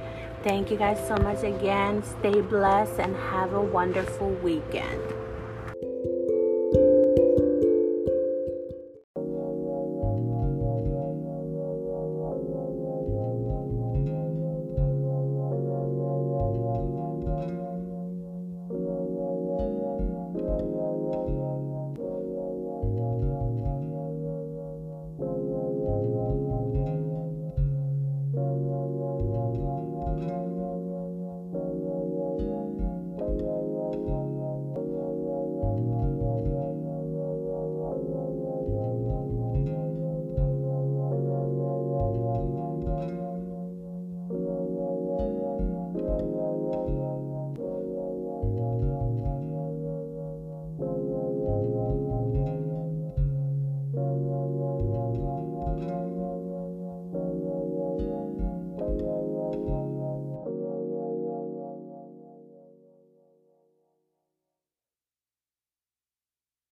Thank 0.42 0.72
you 0.72 0.76
guys 0.76 0.98
so 1.06 1.14
much 1.22 1.44
again. 1.44 2.02
Stay 2.02 2.40
blessed 2.40 2.98
and 2.98 3.14
have 3.14 3.52
a 3.52 3.60
wonderful 3.60 4.30
weekend. 4.30 5.21